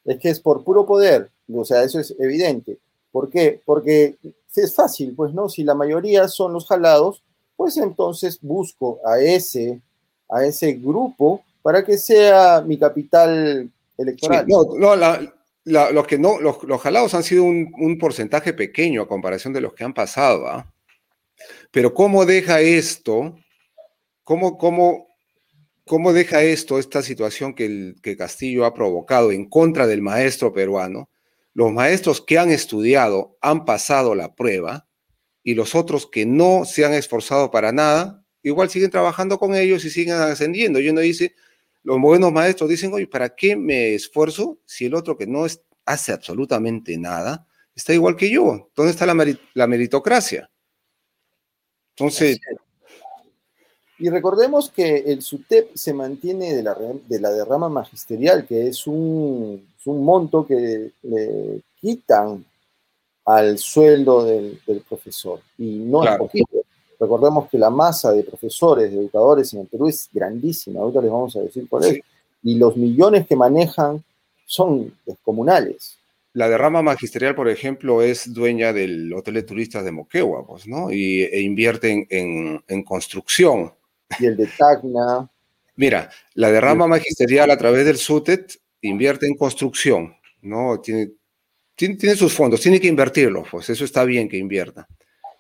[0.06, 2.80] Es que es por puro poder, o sea, eso es evidente.
[3.12, 3.60] ¿Por qué?
[3.66, 4.16] Porque
[4.56, 5.50] es fácil, pues, ¿no?
[5.50, 7.24] Si la mayoría son los jalados,
[7.58, 9.82] pues entonces busco a ese,
[10.30, 14.46] a ese grupo para que sea mi capital electoral.
[14.48, 15.34] no, no la,
[15.66, 19.84] los que no, los, jalados han sido un, porcentaje pequeño a comparación de los que
[19.84, 20.74] han pasado, ¿ah?
[21.72, 23.38] Pero ¿cómo deja esto?
[24.24, 24.58] ¿Cómo,
[26.14, 31.10] deja esto, esta situación que, que Castillo ha provocado en contra del maestro peruano?
[31.54, 34.88] Los maestros que han estudiado han pasado la prueba
[35.44, 39.84] y los otros que no se han esforzado para nada, igual siguen trabajando con ellos
[39.84, 40.80] y siguen ascendiendo.
[40.80, 41.36] Y uno dice,
[41.84, 45.46] los buenos maestros dicen, oye, ¿para qué me esfuerzo si el otro que no
[45.86, 48.70] hace absolutamente nada está igual que yo?
[48.76, 50.50] ¿Dónde está la, meritocracia?
[51.96, 52.40] Entonces...
[54.00, 56.76] Y recordemos que el SUTEP se mantiene de la,
[57.08, 62.44] de la derrama magisterial, que es un, monto que le quitan
[63.26, 64.60] al sueldo del,
[64.90, 65.42] profesor.
[65.58, 66.63] Y no es poquito.
[67.04, 71.12] Recordemos que la masa de profesores, de educadores en el Perú es grandísima, ahorita les
[71.12, 72.00] vamos a decir por eso.
[72.42, 74.02] Y los millones que manejan
[74.46, 75.98] son descomunales.
[76.32, 80.90] La derrama magisterial, por ejemplo, es dueña del Hotel de Turistas de Moquegua, pues, ¿no?
[80.90, 83.74] Y, e invierte en, construcción.
[84.18, 85.30] Y el de Tacna.
[85.76, 90.80] Mira, la derrama magisterial a través del SUTET invierte en construcción, ¿no?
[90.80, 91.12] Tiene,
[91.76, 94.88] tiene, sus fondos, tiene que invertirlos, pues eso está bien que invierta.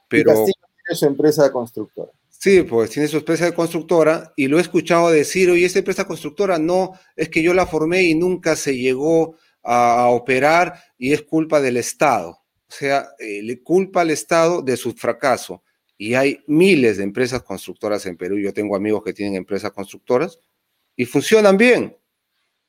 [0.09, 0.45] Pero
[0.85, 2.11] tiene su empresa constructora.
[2.29, 6.05] Sí, pues tiene su empresa de constructora y lo he escuchado decir, oye, esta empresa
[6.05, 11.21] constructora no, es que yo la formé y nunca se llegó a, operar y es
[11.21, 12.31] culpa del Estado.
[12.31, 15.63] O sea, eh, le culpa al Estado de su fracaso.
[15.97, 18.37] Y hay miles de empresas constructoras en Perú.
[18.37, 20.37] Yo tengo amigos que tienen empresas constructoras
[20.97, 21.95] y funcionan bien.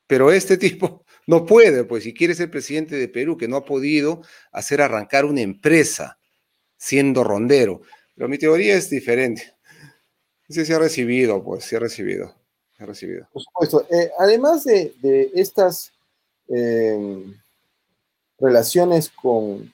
[0.06, 3.64] Pero este tipo no puede, pues si quiere ser presidente de Perú, que no ha
[3.64, 6.18] podido hacer arrancar una empresa
[6.76, 7.80] siendo rondero.
[8.14, 9.54] Pero mi teoría es diferente.
[10.48, 12.34] Sí, ha recibido, pues, se ha recibido.
[12.78, 13.26] Ha recibido.
[13.32, 13.86] Por supuesto.
[13.90, 15.92] Eh, además de, estas
[16.48, 17.34] em,
[18.38, 19.72] relaciones con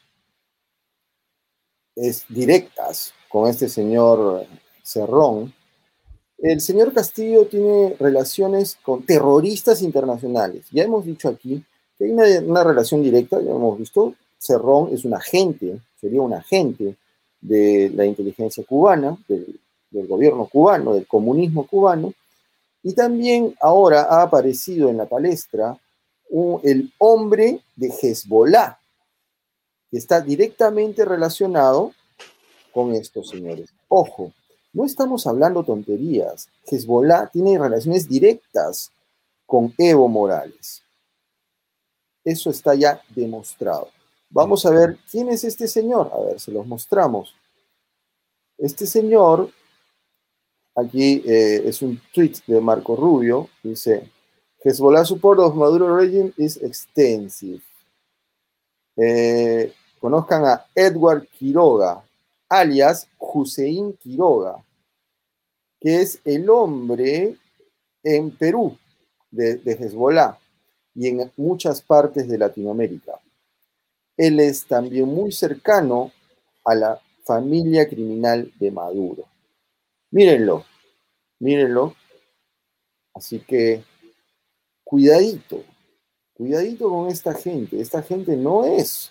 [2.29, 4.47] directas con este señor
[4.83, 5.53] Cerrón,
[6.39, 10.67] el señor Castillo tiene relaciones con terroristas internacionales.
[10.71, 11.63] Ya hemos dicho aquí
[11.99, 16.97] que hay una relación directa, ya hemos visto, Cerrón es un agente, sería un agente
[17.41, 19.59] de la inteligencia cubana, del,
[19.91, 22.13] gobierno cubano, del comunismo cubano,
[22.83, 25.77] y también ahora ha aparecido en la palestra
[26.63, 28.79] el hombre de Hezbollah,
[29.91, 31.93] que está directamente relacionado
[32.73, 33.71] con estos señores.
[33.89, 34.33] Ojo,
[34.73, 36.49] no estamos hablando tonterías.
[36.71, 38.93] Hezbollah tiene relaciones directas
[39.45, 40.83] con Evo Morales.
[42.23, 43.89] Eso está ya demostrado.
[44.31, 46.11] Vamos a ver quién es este señor.
[46.15, 47.35] A ver, se los mostramos.
[48.57, 49.51] Este señor,
[50.77, 54.09] aquí eh, es un tweet de Marco Rubio, dice,
[54.63, 57.63] Hezbollah support of Maduro regime is extensive.
[58.97, 62.05] Eh, conozcan a Edward Quiroga,
[62.49, 64.63] alias Hussein Quiroga,
[65.81, 67.37] que es el hombre
[68.03, 68.77] en Perú
[69.31, 70.39] de, de Hezbollah
[70.95, 73.19] y en muchas partes de Latinoamérica.
[74.21, 76.13] Él es también muy cercano
[76.67, 79.25] a la familia criminal de Maduro.
[80.11, 80.67] Mírenlo,
[81.39, 81.95] mírenlo.
[83.15, 83.83] Así que
[84.85, 85.65] cuidadito,
[86.35, 87.81] cuidadito con esta gente.
[87.81, 89.11] Esta gente no es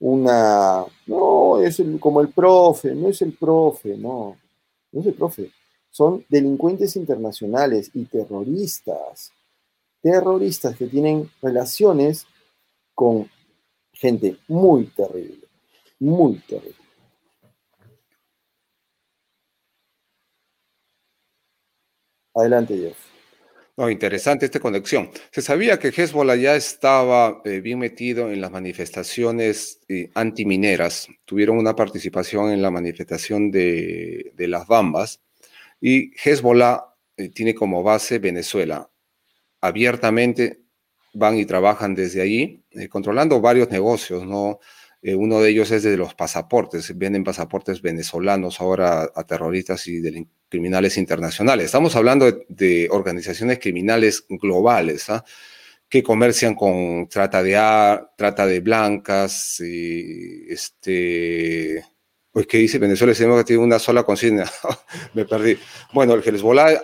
[0.00, 4.36] una, no es como el profe, no es el profe, no,
[4.90, 5.52] no es el profe.
[5.88, 9.30] Son delincuentes internacionales y terroristas,
[10.00, 12.26] terroristas que tienen relaciones
[12.92, 13.30] con
[14.02, 15.46] gente muy terrible,
[16.00, 16.74] muy terrible.
[22.34, 22.96] Adelante, Jeff.
[23.76, 25.10] No, interesante esta conexión.
[25.30, 31.08] Se sabía que Hezbollah ya estaba eh, bien metido en las manifestaciones eh, antimineras.
[31.24, 35.22] Tuvieron una participación en la manifestación de, las Bambas.
[35.80, 36.84] Y Hezbollah
[37.16, 38.90] eh, tiene como base Venezuela.
[39.60, 40.61] Abiertamente
[41.14, 44.58] van y trabajan desde allí, eh, controlando varios negocios, ¿no?
[45.02, 50.00] Eh, uno de ellos es de los pasaportes, venden pasaportes venezolanos ahora a terroristas y
[50.48, 51.66] criminales internacionales.
[51.66, 55.24] Estamos hablando de, organizaciones criminales globales, ¿ah?
[55.88, 57.52] que comercian con trata de
[58.16, 59.60] trata de blancas,
[60.48, 61.84] este,
[62.30, 64.50] pues que dice Venezuela, que tiene una sola consigna,
[65.14, 65.58] me perdí.
[65.92, 66.80] Bueno, el Hezbollah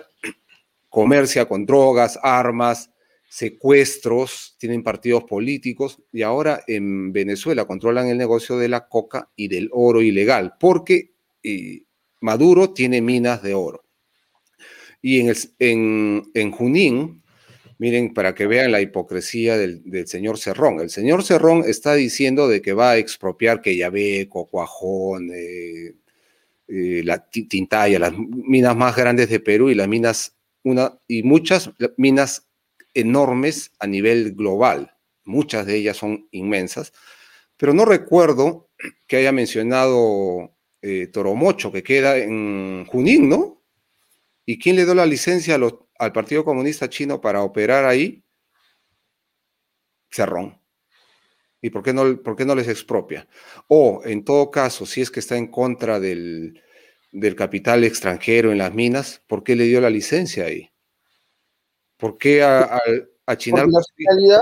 [0.89, 2.89] comercia con drogas, armas,
[3.29, 9.47] secuestros, tienen partidos políticos y ahora en Venezuela controlan el negocio de la coca y
[9.47, 11.11] del oro ilegal, porque
[11.43, 11.83] eh,
[12.21, 13.83] Maduro tiene minas de oro.
[15.01, 17.21] Y en, en, en, Junín,
[17.77, 22.61] miren, para que vean la hipocresía del, señor Cerrón, el señor Cerrón está diciendo de
[22.61, 25.93] que va a expropiar Queyabeco, Cuajón, eh,
[26.67, 31.71] eh, la Tintaya, las minas más grandes de Perú y las minas, una, y muchas
[31.95, 32.48] minas
[32.93, 34.95] enormes a nivel global.
[35.25, 36.93] Muchas de ellas son inmensas,
[37.57, 38.69] pero no recuerdo
[39.07, 43.63] que haya mencionado eh, Toromocho, que queda en Junín, ¿no?
[44.45, 48.23] ¿Y quién le dio la licencia al Partido Comunista Chino para operar ahí?
[50.09, 50.59] Cerrón.
[51.61, 53.27] ¿Y por qué, no, por qué no les expropia?
[53.67, 56.63] O, en todo caso, si es que está en contra del,
[57.11, 60.71] del capital extranjero en las minas, ¿por qué le dio la licencia ahí?
[61.99, 62.79] ¿Por qué a,
[63.25, 63.63] a, China?
[63.63, 64.41] Porque la, finalidad,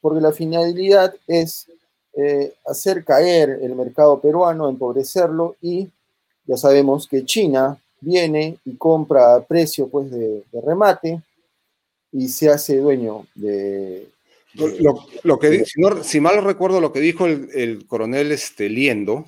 [0.00, 1.68] porque la finalidad es
[2.14, 5.88] eh, hacer caer el mercado peruano, empobrecerlo y
[6.46, 11.20] ya sabemos que China viene y compra a precio pues, de, remate
[12.10, 14.08] y se hace dueño de...
[14.54, 19.26] lo, que, si, si, mal recuerdo, lo que dijo el, coronel este, Liendo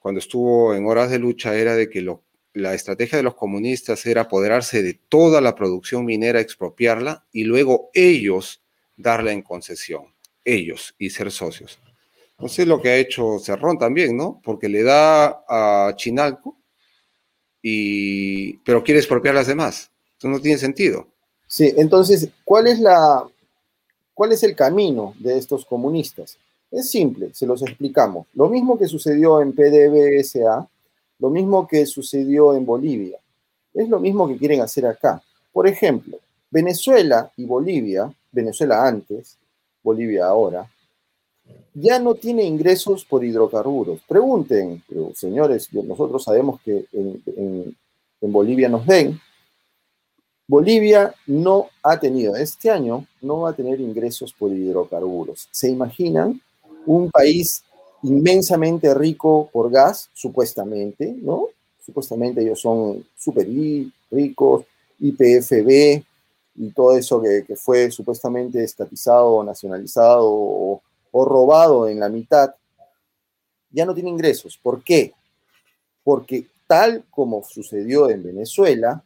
[0.00, 2.22] cuando estuvo en horas de lucha era de que lo,
[2.52, 7.90] la estrategia de los comunistas era apoderarse de toda la producción minera, expropiarla y luego
[7.94, 8.62] ellos
[8.96, 10.06] darla en concesión,
[10.44, 11.78] ellos y ser socios.
[12.46, 14.40] Sé lo que ha hecho Cerrón también, ¿no?
[14.42, 16.56] Porque le da a Chinalco,
[17.62, 19.90] y, pero quiere expropiar las demás.
[20.18, 21.06] Eso no tiene sentido.
[21.46, 23.24] Sí, entonces, ¿cuál es, la,
[24.14, 26.38] ¿cuál es el camino de estos comunistas?
[26.70, 28.26] Es simple, se los explicamos.
[28.34, 30.68] Lo mismo que sucedió en PDVSA,
[31.20, 33.18] lo mismo que sucedió en Bolivia.
[33.74, 35.22] Es lo mismo que quieren hacer acá.
[35.52, 36.18] Por ejemplo,
[36.50, 39.38] Venezuela y Bolivia, Venezuela antes,
[39.82, 40.68] Bolivia ahora,
[41.74, 44.00] ya no tiene ingresos por hidrocarburos.
[44.08, 44.82] Pregunten,
[45.14, 47.76] señores, nosotros sabemos que en,
[48.20, 49.18] Bolivia nos ven.
[50.46, 55.48] Bolivia no ha tenido, este año no va a tener ingresos por hidrocarburos.
[55.50, 56.40] ¿Se imaginan
[56.86, 57.62] un país
[58.02, 61.48] inmensamente rico por gas, supuestamente, ¿no?
[61.84, 63.48] Supuestamente ellos son súper
[64.10, 64.64] ricos,
[64.98, 66.02] IPFB
[66.56, 70.82] y todo eso que, fue supuestamente estatizado, nacionalizado o
[71.12, 72.54] robado en la mitad,
[73.70, 74.58] ya no tiene ingresos.
[74.58, 75.12] ¿Por qué?
[76.02, 79.02] Porque tal como sucedió en Venezuela,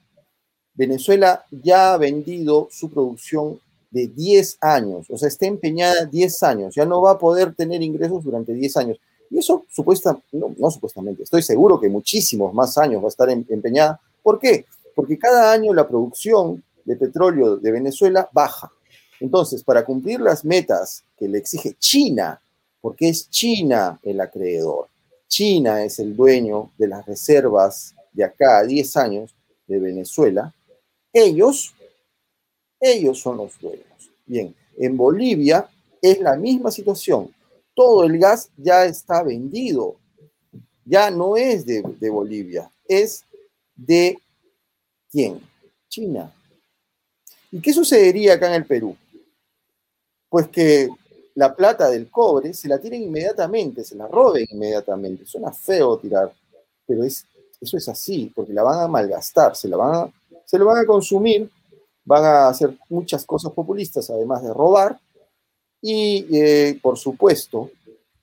[0.74, 3.60] Venezuela ya ha vendido su producción
[3.94, 7.80] de 10 años, o sea, está empeñada 10 años, ya no va a poder tener
[7.80, 8.98] ingresos durante 10 años.
[9.30, 13.44] Y eso supuestamente, no, supuestamente, estoy seguro que muchísimos más años va a estar em,
[13.48, 14.00] empeñada.
[14.20, 14.66] ¿Por qué?
[14.96, 18.72] Porque cada año la producción de petróleo de Venezuela baja.
[19.20, 22.40] Entonces, para cumplir las metas que le exige China,
[22.80, 24.88] porque es China el acreedor.
[25.28, 29.34] China es el dueño de las reservas de acá a 10 años
[29.68, 30.52] de Venezuela.
[31.12, 31.73] Ellos,
[32.84, 34.10] ellos son los dueños.
[34.26, 35.68] Bien, en Bolivia
[36.02, 37.34] es la misma situación.
[37.74, 39.96] Todo el gas ya está vendido.
[40.84, 43.24] Ya no es de, Bolivia, es
[43.74, 44.18] de
[45.10, 45.40] quién?
[45.88, 46.30] China.
[47.50, 48.94] ¿Y qué sucedería acá en el Perú?
[50.28, 50.90] Pues que
[51.34, 55.24] la plata del cobre se la tiren inmediatamente, se la roben inmediatamente.
[55.24, 56.30] Suena feo tirar,
[56.86, 57.24] pero es,
[57.58, 60.12] eso es así, porque la van a malgastar, se la van
[60.44, 61.50] se lo van a consumir,
[62.04, 65.00] van a hacer muchas cosas populistas, además de robar,
[65.80, 67.70] y eh, por supuesto,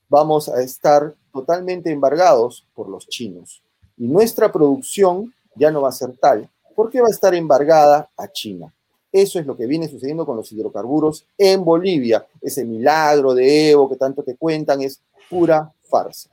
[0.10, 3.62] vamos a estar totalmente embargados por los chinos.
[3.98, 8.28] Y nuestra producción ya no va a ser tal, porque va a estar embargada a
[8.32, 8.74] China.
[9.12, 12.26] Eso es lo que viene sucediendo con los hidrocarburos en Bolivia.
[12.42, 16.30] Ese milagro de Evo que tanto te cuentan es pura farsa.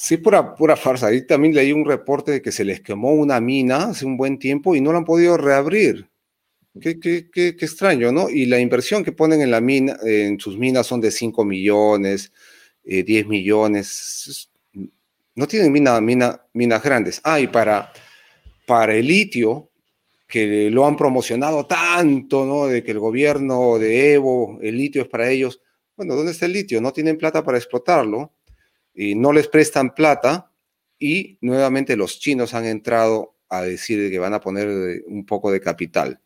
[0.00, 1.08] Sí, pura, pura farsa.
[1.08, 4.38] Ahí también leí un reporte de que se les quemó una mina hace un buen
[4.38, 6.08] tiempo y no la han podido reabrir.
[6.80, 8.30] Qué, qué, qué, extraño, ¿no?
[8.30, 12.32] Y la inversión que ponen en la mina, en sus minas son de 5 millones,
[12.84, 14.50] 10 eh, millones.
[15.34, 17.20] No tienen mina, mina, minas grandes.
[17.24, 17.92] Ah, y para,
[18.66, 19.70] para el litio,
[20.28, 22.66] que lo han promocionado tanto, ¿no?
[22.68, 25.60] De que el gobierno de Evo, el litio es para ellos.
[25.96, 26.80] Bueno, ¿dónde está el litio?
[26.80, 28.32] No tienen plata para explotarlo
[29.00, 30.50] y no les prestan plata
[30.98, 35.52] y nuevamente los chinos han entrado a decir que van a poner eh, un poco
[35.52, 36.20] de capital.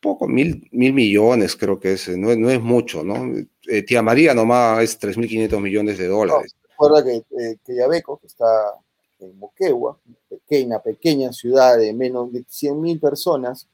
[0.00, 3.30] Poco, mil, mil millones creo que es, no, no es mucho, ¿no?
[3.68, 6.56] Eh, tía María nomás es 3.500 millones de dólares.
[6.70, 8.72] recuerda que, eh, que Yabeco, que está
[9.18, 13.68] en Moquegua, pequeña, pequeña ciudad de menos de 100 mil personas,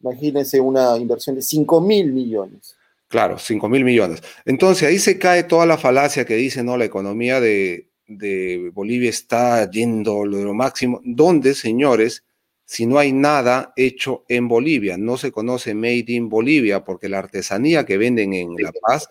[0.00, 2.76] imagínense una inversión de 5 mil millones.
[3.08, 4.22] Claro, 5 mil millones.
[4.44, 9.10] Entonces ahí se cae toda la falacia que dice, no, la economía de, de Bolivia
[9.10, 11.00] está yendo lo máximo.
[11.04, 12.24] ¿Dónde, señores?
[12.64, 17.20] Si no hay nada hecho en Bolivia, no se conoce Made in Bolivia, porque la
[17.20, 19.08] artesanía que venden en La Paz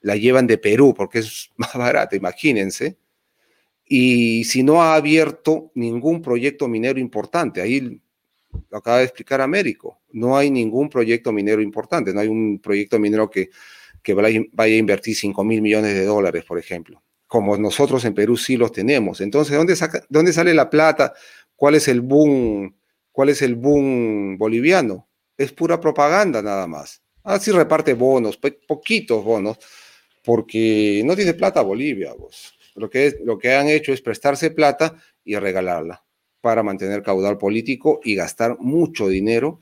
[0.00, 2.96] la llevan de Perú, porque es más barata, imagínense
[3.94, 7.60] y si no ha abierto ningún proyecto minero importante.
[7.60, 8.00] Ahí
[8.70, 10.00] lo acaba de explicar Américo.
[10.12, 12.14] No hay ningún proyecto minero importante.
[12.14, 13.50] No hay un proyecto minero que,
[14.02, 17.02] que vaya a invertir 5 mil millones de dólares, por ejemplo.
[17.32, 19.22] Como nosotros en Perú sí los tenemos.
[19.22, 21.14] Entonces, ¿dónde, saca, ¿dónde sale la plata?
[21.56, 22.76] ¿Cuál es el boom?
[23.10, 25.08] ¿Cuál es el boom boliviano?
[25.38, 27.00] Es pura propaganda nada más.
[27.24, 29.56] Así reparte bonos, poquitos bonos,
[30.22, 32.52] porque no tiene plata Bolivia, vos.
[32.74, 36.04] Lo que, lo que han hecho es prestarse plata y regalarla
[36.42, 39.58] para mantener caudal político y gastar mucho dinero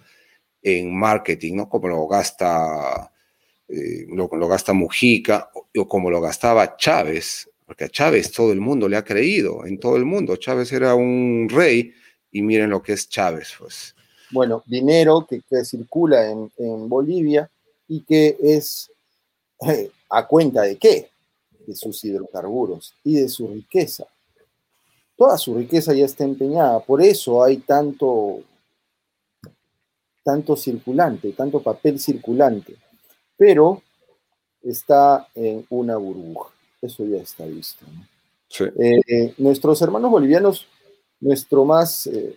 [0.61, 1.69] en marketing, ¿no?
[1.69, 3.13] Como lo gasta,
[3.69, 8.89] eh, lo, gasta Mujica o, como lo gastaba Chávez, porque a Chávez todo el mundo
[8.89, 10.35] le ha creído, en todo el mundo.
[10.35, 11.95] Chávez era un rey
[12.33, 13.95] y miren lo que es Chávez, pues.
[14.33, 17.49] Bueno, dinero que, circula en, Bolivia
[17.87, 18.91] y que es
[19.69, 21.11] eh, a cuenta de qué?
[21.65, 24.05] de sus hidrocarburos y de su riqueza.
[25.17, 28.41] Toda su riqueza ya está empeñada, por eso hay tanto,
[30.25, 32.75] tanto circulante, tanto papel circulante,
[33.37, 33.81] pero
[34.61, 36.51] está en una burbuja,
[36.83, 37.85] eso ya está visto.
[38.77, 40.67] Eh, nuestros hermanos bolivianos,
[41.21, 42.37] nuestro más, eh,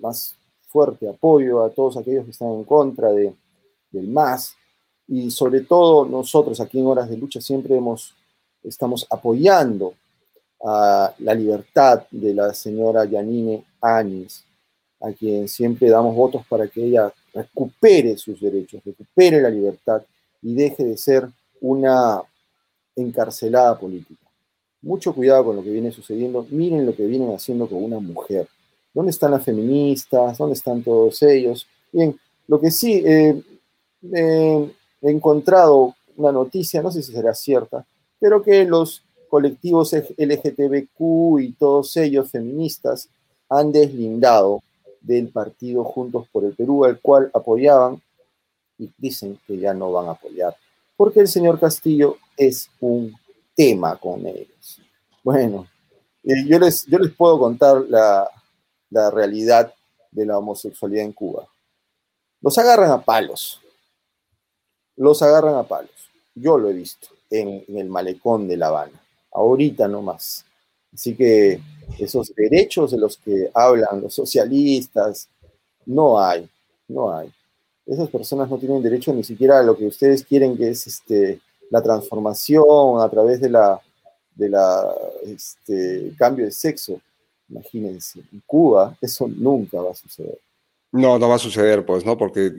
[0.00, 0.34] más
[0.68, 3.32] fuerte apoyo a todos aquellos que están en contra de,
[3.90, 4.56] del MAS,
[5.06, 8.14] y sobre todo nosotros aquí en Horas de Lucha siempre hemos
[8.62, 9.94] estamos apoyando
[10.64, 14.44] a la libertad de la señora Yanine Áñez,
[15.00, 20.02] a quien siempre damos votos para que ella recupere sus derechos, recupere la libertad
[20.40, 21.28] y deje de ser
[21.60, 22.22] una
[22.96, 24.20] encarcelada política.
[24.82, 26.46] Mucho cuidado con lo que viene sucediendo.
[26.50, 28.48] Miren lo que vienen haciendo con una mujer.
[28.92, 30.36] ¿Dónde están las feministas?
[30.36, 31.66] ¿Dónde están todos ellos?
[31.92, 32.18] Bien,
[32.48, 33.42] lo que sí eh,
[34.12, 34.70] he
[35.02, 37.84] encontrado una noticia, no sé si será cierta,
[38.18, 43.08] pero que los colectivos LGTBQ y todos ellos feministas
[43.48, 44.62] han deslindado
[45.00, 48.00] del partido Juntos por el Perú, al cual apoyaban
[48.78, 50.56] y dicen que ya no van a apoyar,
[50.96, 53.14] porque el señor Castillo es un
[53.54, 54.80] tema con ellos.
[55.22, 55.66] Bueno,
[56.24, 58.28] eh, yo, les, yo les puedo contar la,
[58.90, 59.72] la realidad
[60.10, 61.48] de la homosexualidad en Cuba.
[62.40, 63.60] Los agarran a palos,
[64.96, 69.00] los agarran a palos, yo lo he visto en, el malecón de La Habana,
[69.32, 70.44] ahorita no más.
[70.92, 71.60] Así que
[71.98, 75.28] esos derechos de los que hablan los socialistas,
[75.86, 76.48] no hay,
[76.88, 77.32] no hay.
[77.86, 81.40] Esas personas no tienen derecho ni siquiera a lo que ustedes quieren, que es este,
[81.72, 83.80] la transformación a través de la,
[84.34, 84.94] de la
[85.24, 87.00] este, cambio de sexo.
[87.48, 90.38] Imagínense, en Cuba eso nunca va a suceder.
[90.92, 92.18] No, no va a suceder, pues, ¿no?
[92.18, 92.52] Porque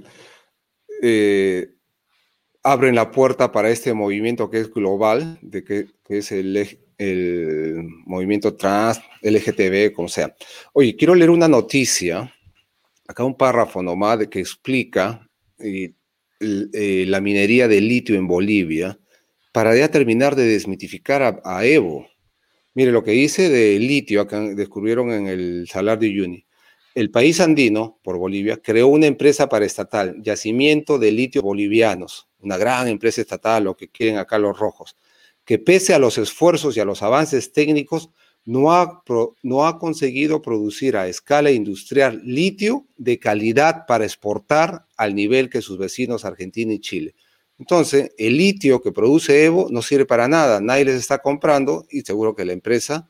[0.99, 1.69] eh,
[2.63, 8.55] abren la puerta para este movimiento que es global, de que, es el, el, movimiento
[8.55, 10.35] trans, LGTB, como sea.
[10.73, 12.33] Oye, quiero leer una noticia,
[13.07, 15.93] acá un párrafo nomás, de que explica eh,
[17.07, 18.97] la minería de litio en Bolivia,
[19.53, 22.07] para ya terminar de desmitificar a, Evo.
[22.73, 26.45] Mire lo que dice de litio, que descubrieron en el Salar de Uyuni.
[26.95, 32.87] El país andino, por Bolivia, creó una empresa paraestatal, Yacimiento de Litio Bolivianos, una gran
[32.87, 34.97] empresa estatal, lo que quieren acá los rojos,
[35.45, 38.09] que pese a los esfuerzos y a los avances técnicos,
[38.45, 39.03] no ha,
[39.43, 45.61] no ha conseguido producir a escala industrial litio de calidad para exportar al nivel que
[45.61, 47.15] sus vecinos Argentina y Chile.
[47.59, 52.01] Entonces, el litio que produce Evo no sirve para nada, nadie les está comprando y
[52.01, 53.09] seguro que la empresa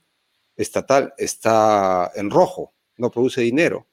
[0.55, 3.87] estatal está en rojo, no produce dinero.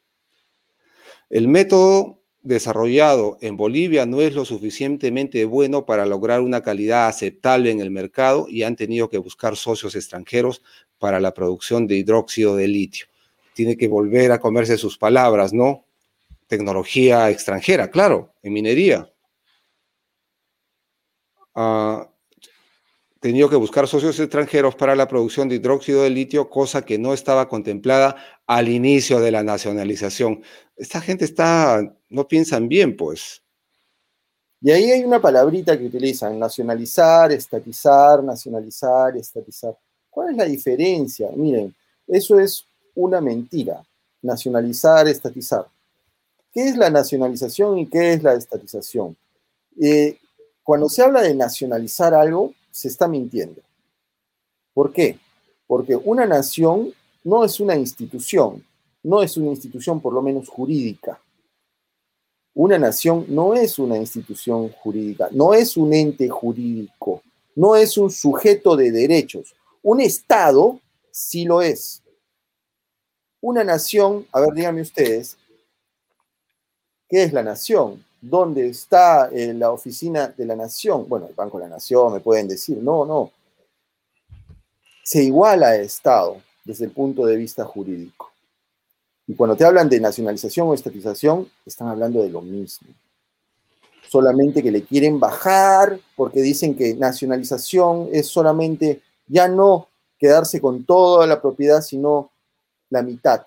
[1.29, 7.71] El método desarrollado en Bolivia no es lo suficientemente bueno para lograr una calidad aceptable
[7.71, 10.63] en el mercado y han tenido que buscar socios extranjeros
[10.99, 13.07] para la producción de hidróxido de litio.
[13.55, 15.85] Tiene que volver a comerse sus palabras, ¿no?
[16.47, 19.11] Tecnología extranjera, claro, en minería.
[23.21, 27.13] Tenido que buscar socios extranjeros para la producción de hidróxido de litio, cosa que no
[27.13, 30.43] estaba contemplada al inicio de la nacionalización.
[30.75, 33.43] Esta gente está, no piensan bien, pues.
[34.63, 39.77] Y ahí hay una palabrita que utilizan, nacionalizar, estatizar, nacionalizar, estatizar.
[40.09, 41.29] ¿Cuál es la diferencia?
[41.37, 41.75] Miren,
[42.07, 43.83] eso es una mentira,
[44.23, 45.67] nacionalizar, estatizar.
[46.55, 49.15] ¿Qué es la nacionalización y qué es la estatización?
[49.79, 50.17] Eh,
[50.63, 53.61] cuando se habla de nacionalizar algo, se está mintiendo.
[54.73, 55.19] ¿Por qué?
[55.67, 56.93] Porque una nación
[57.25, 58.65] no es una institución,
[59.03, 61.21] no es una institución por lo menos jurídica.
[62.55, 67.23] Una nación no es una institución jurídica, no es un ente jurídico,
[67.55, 69.55] no es un sujeto de derechos.
[69.83, 70.81] Un Estado
[71.11, 72.03] sí lo es.
[73.41, 75.39] Una nación, a ver, díganme ustedes,
[77.09, 78.05] ¿qué es la nación?
[78.21, 81.09] ¿Dónde está eh, la oficina de la nación?
[81.09, 83.33] Bueno, el Banco de la Nación, me pueden decir, no, no.
[85.03, 88.31] Se iguala a Estado desde el punto de vista jurídico.
[89.27, 92.89] Y cuando te hablan de nacionalización o estatización, están hablando de lo mismo.
[94.09, 99.87] Solamente que le quieren bajar porque dicen que nacionalización es solamente ya no
[100.19, 102.31] quedarse con toda la propiedad, sino
[102.91, 103.47] la mitad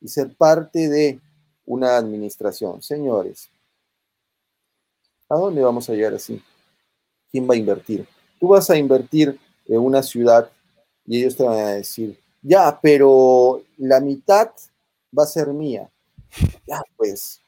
[0.00, 1.20] y ser parte de
[1.66, 2.80] una administración.
[2.82, 3.50] Señores,
[5.28, 6.42] ¿a dónde vamos a llegar así?
[7.30, 8.06] ¿Quién va a invertir?
[8.38, 10.50] Tú vas a invertir en una ciudad
[11.06, 14.50] y ellos te van a decir, ya, pero la mitad
[15.16, 15.90] va a ser mía.
[16.66, 17.40] Ya, pues,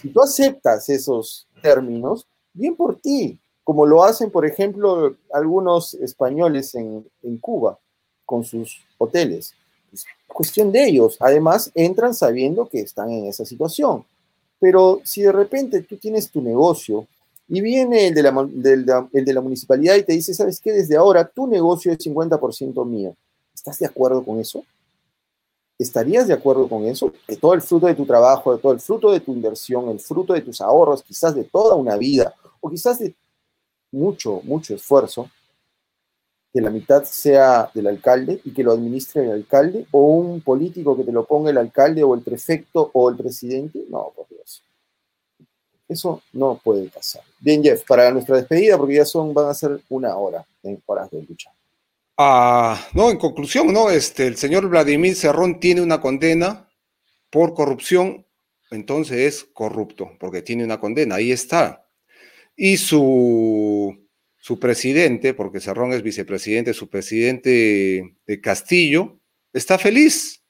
[0.00, 6.74] si tú aceptas esos términos, bien por ti, como lo hacen, por ejemplo, algunos españoles
[6.74, 7.04] en,
[7.40, 7.78] Cuba
[8.24, 9.54] con sus hoteles.
[9.92, 11.16] Es cuestión de ellos.
[11.20, 14.04] Además, entran sabiendo que están en esa situación.
[14.58, 17.06] Pero si de repente tú tienes tu negocio
[17.48, 18.22] y viene el de
[19.32, 20.72] la, municipalidad y te dice, ¿sabes qué?
[20.72, 23.14] Desde ahora tu negocio es 50% mío.
[23.54, 24.64] ¿Estás de acuerdo con eso?
[25.78, 27.12] ¿Estarías de acuerdo con eso?
[27.26, 30.00] Que todo el fruto de tu trabajo, de todo el fruto de tu inversión, el
[30.00, 33.14] fruto de tus ahorros, quizás de toda una vida, o quizás de
[33.92, 35.30] mucho, mucho esfuerzo,
[36.56, 40.96] que la mitad sea del alcalde y que lo administre el alcalde, o un político
[40.96, 43.84] que te lo ponga el alcalde o el prefecto o el presidente.
[43.90, 44.62] No, por Dios.
[45.86, 47.20] Eso no puede pasar.
[47.40, 51.10] Bien, Jeff, para nuestra despedida, porque ya son, van a ser una hora en horas
[51.10, 51.52] de lucha.
[52.16, 56.70] Ah, no, en conclusión, no, este, el señor Vladimir Cerrón tiene una condena
[57.28, 58.24] por corrupción,
[58.70, 61.82] entonces es corrupto, porque tiene una condena, ahí está
[62.56, 64.05] y su,
[64.46, 69.18] su presidente, porque Cerrón es vicepresidente, su presidente de Castillo,
[69.52, 70.40] está feliz.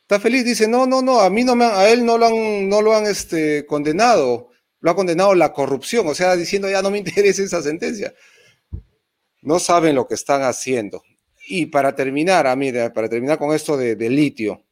[0.00, 2.68] Está feliz, dice, no, no, no, a mí no me, a él no lo han,
[2.68, 4.48] no lo han este, condenado,
[4.80, 8.12] lo ha condenado la corrupción, o sea, diciendo ya no me interesa esa sentencia.
[9.42, 11.04] No saben lo que están haciendo.
[11.46, 14.64] Y para terminar, a mí, para terminar con esto de, de litio,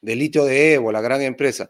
[0.00, 1.68] de litio de Evo, la gran empresa,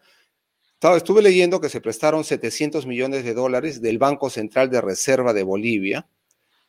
[0.95, 5.43] estuve leyendo que se prestaron 700 millones de dólares del Banco Central de Reserva de
[5.43, 6.07] Bolivia,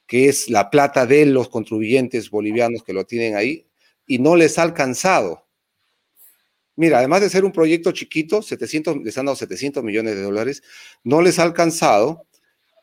[0.07, 3.67] que es la plata de los contribuyentes bolivianos que lo tienen ahí,
[4.07, 5.47] y no les ha alcanzado.
[6.75, 10.61] Mira, además de ser un proyecto chiquito, 700, les han dado 700 millones de dólares,
[11.03, 12.27] no les ha alcanzado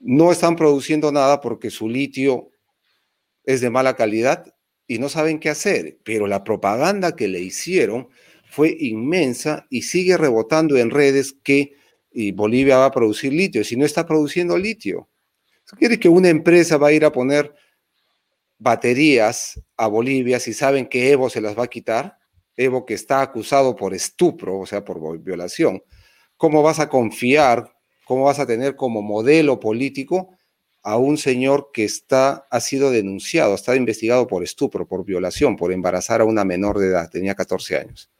[0.03, 2.51] no están produciendo nada porque su litio
[3.45, 4.53] es de mala calidad
[4.87, 8.09] y no saben qué hacer, pero la propaganda que le hicieron
[8.45, 11.77] fue inmensa y sigue rebotando en redes que
[12.35, 15.09] Bolivia va a producir litio, si no está produciendo litio.
[15.73, 17.55] ¿Eso quiere que una empresa va a ir a poner
[18.59, 22.18] baterías a Bolivia si saben que Evo se las va a quitar?
[22.59, 25.83] Evo que está acusado por estupro, o sea, por violación.
[26.37, 27.73] ¿Cómo vas a confiar,
[28.05, 30.37] cómo vas a tener como modelo político
[30.83, 35.73] a un señor que está, ha sido denunciado, está investigado por estupro, por violación, por
[35.73, 38.11] embarazar a una menor de edad, tenía 14 años.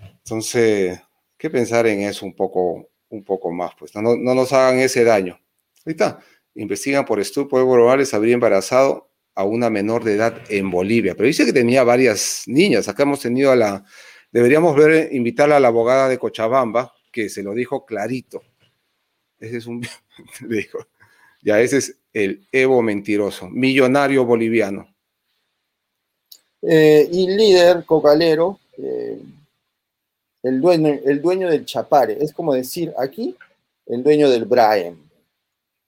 [0.00, 1.00] Entonces,
[1.38, 3.70] ¿qué pensar en eso un poco, un poco más?
[3.78, 5.38] Pues no, no nos hagan ese daño.
[5.84, 6.18] Ahorita
[6.56, 11.44] investigan por estupro, les habría embarazado a una menor de edad en Bolivia, pero dice
[11.44, 12.88] que tenía varias niñas.
[12.88, 13.84] Acá hemos tenido a la,
[14.32, 18.42] deberíamos ver, invitarla a la abogada de Cochabamba, que se lo dijo clarito.
[19.38, 19.86] Ese es un,
[20.48, 20.78] dijo,
[21.42, 24.88] ya ese es el Evo mentiroso, millonario boliviano.
[26.62, 29.20] Eh, y líder cocalero, eh,
[30.42, 33.36] el, dueño, el dueño del Chapare, es como decir aquí,
[33.86, 35.05] el dueño del Brian.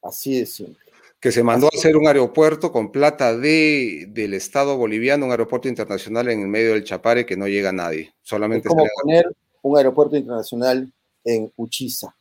[0.03, 0.78] Así de simple.
[1.20, 5.68] Que se mandó a hacer un aeropuerto con plata de, del Estado boliviano, un aeropuerto
[5.68, 8.14] internacional en el medio del Chapare que no llega a nadie.
[8.22, 10.92] Solamente es como poner un aeropuerto internacional
[11.24, 12.14] en Uchiza.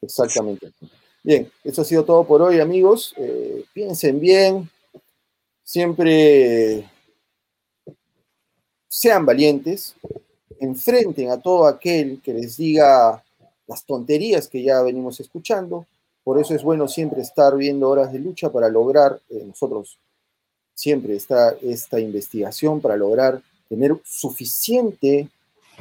[0.00, 0.72] Exactamente.
[1.22, 3.14] Bien, eso ha sido todo por hoy, amigos.
[3.16, 4.68] Eh, piensen bien,
[5.62, 6.90] siempre
[8.88, 9.94] sean valientes,
[10.58, 13.22] enfrenten a todo aquel que les diga
[13.66, 15.86] las tonterías que ya venimos escuchando.
[16.24, 19.98] Por eso es bueno siempre estar viendo horas de lucha para lograr, eh, nosotros
[20.74, 25.28] siempre está esta investigación para lograr tener suficiente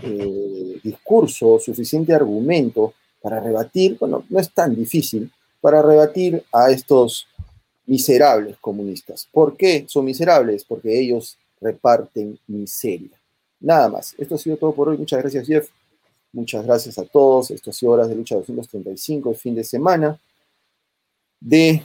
[0.02, 7.28] eh, discurso, suficiente argumento para rebatir, bueno, no es tan difícil, para rebatir a estos
[7.86, 9.28] miserables comunistas.
[9.32, 10.64] ¿Por qué son miserables?
[10.64, 13.12] Porque ellos reparten miseria.
[13.60, 14.16] Nada más.
[14.18, 14.98] Esto ha sido todo por hoy.
[14.98, 15.70] Muchas gracias, Jeff.
[16.34, 17.52] Muchas gracias a todos.
[17.52, 20.20] Esto ha sido Horas de Lucha 235, el fin de semana
[21.42, 21.84] de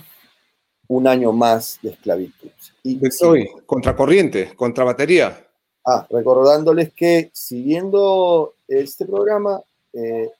[0.86, 2.50] un año más de esclavitud.
[2.84, 5.44] Y Estoy contracorriente, contra batería.
[5.84, 9.60] Ah, recordándoles que siguiendo este programa,
[9.92, 10.30] eh,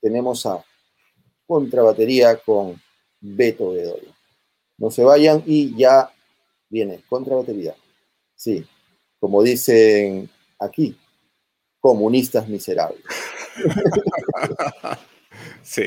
[0.00, 0.64] tenemos a
[1.46, 2.80] contrabatería con
[3.20, 4.12] Beto Bedoya.
[4.78, 6.10] No se vayan y ya
[6.68, 7.74] viene contrabatería.
[8.34, 8.64] Sí,
[9.20, 10.28] como dicen
[10.58, 10.96] aquí,
[11.80, 13.02] comunistas miserables.
[15.62, 15.84] sí.